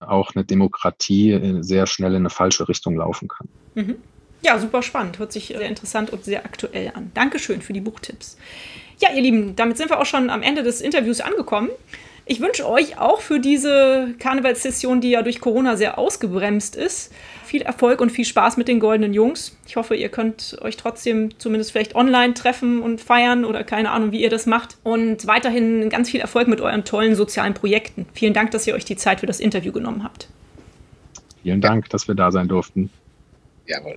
auch 0.00 0.34
eine 0.34 0.44
Demokratie 0.44 1.32
äh, 1.32 1.62
sehr 1.62 1.86
schnell 1.86 2.12
in 2.12 2.22
eine 2.22 2.30
falsche 2.30 2.68
Richtung 2.68 2.96
laufen 2.96 3.28
kann. 3.28 3.48
Mhm. 3.74 3.96
Ja, 4.44 4.58
super 4.58 4.82
spannend. 4.82 5.18
Hört 5.18 5.32
sich 5.32 5.46
sehr 5.46 5.62
interessant 5.62 6.10
und 6.10 6.22
sehr 6.22 6.44
aktuell 6.44 6.92
an. 6.94 7.10
Dankeschön 7.14 7.62
für 7.62 7.72
die 7.72 7.80
Buchtipps. 7.80 8.36
Ja, 9.00 9.08
ihr 9.14 9.22
Lieben, 9.22 9.56
damit 9.56 9.78
sind 9.78 9.88
wir 9.88 9.98
auch 9.98 10.04
schon 10.04 10.28
am 10.28 10.42
Ende 10.42 10.62
des 10.62 10.82
Interviews 10.82 11.22
angekommen. 11.22 11.70
Ich 12.26 12.40
wünsche 12.40 12.68
euch 12.68 12.98
auch 12.98 13.22
für 13.22 13.40
diese 13.40 14.14
Karnevalssession, 14.18 15.00
die 15.00 15.10
ja 15.10 15.22
durch 15.22 15.40
Corona 15.40 15.76
sehr 15.76 15.98
ausgebremst 15.98 16.76
ist, 16.76 17.10
viel 17.44 17.62
Erfolg 17.62 18.02
und 18.02 18.12
viel 18.12 18.26
Spaß 18.26 18.58
mit 18.58 18.68
den 18.68 18.80
goldenen 18.80 19.14
Jungs. 19.14 19.56
Ich 19.66 19.76
hoffe, 19.76 19.94
ihr 19.94 20.10
könnt 20.10 20.58
euch 20.60 20.76
trotzdem 20.76 21.38
zumindest 21.38 21.72
vielleicht 21.72 21.94
online 21.94 22.34
treffen 22.34 22.82
und 22.82 23.00
feiern 23.00 23.46
oder 23.46 23.64
keine 23.64 23.90
Ahnung, 23.92 24.12
wie 24.12 24.22
ihr 24.22 24.30
das 24.30 24.44
macht. 24.44 24.76
Und 24.82 25.26
weiterhin 25.26 25.88
ganz 25.88 26.10
viel 26.10 26.20
Erfolg 26.20 26.48
mit 26.48 26.60
euren 26.60 26.84
tollen 26.84 27.14
sozialen 27.14 27.54
Projekten. 27.54 28.04
Vielen 28.12 28.34
Dank, 28.34 28.50
dass 28.50 28.66
ihr 28.66 28.74
euch 28.74 28.84
die 28.84 28.96
Zeit 28.96 29.20
für 29.20 29.26
das 29.26 29.40
Interview 29.40 29.72
genommen 29.72 30.04
habt. 30.04 30.28
Vielen 31.42 31.62
Dank, 31.62 31.88
dass 31.88 32.08
wir 32.08 32.14
da 32.14 32.30
sein 32.30 32.48
durften. 32.48 32.90
Jawohl. 33.66 33.96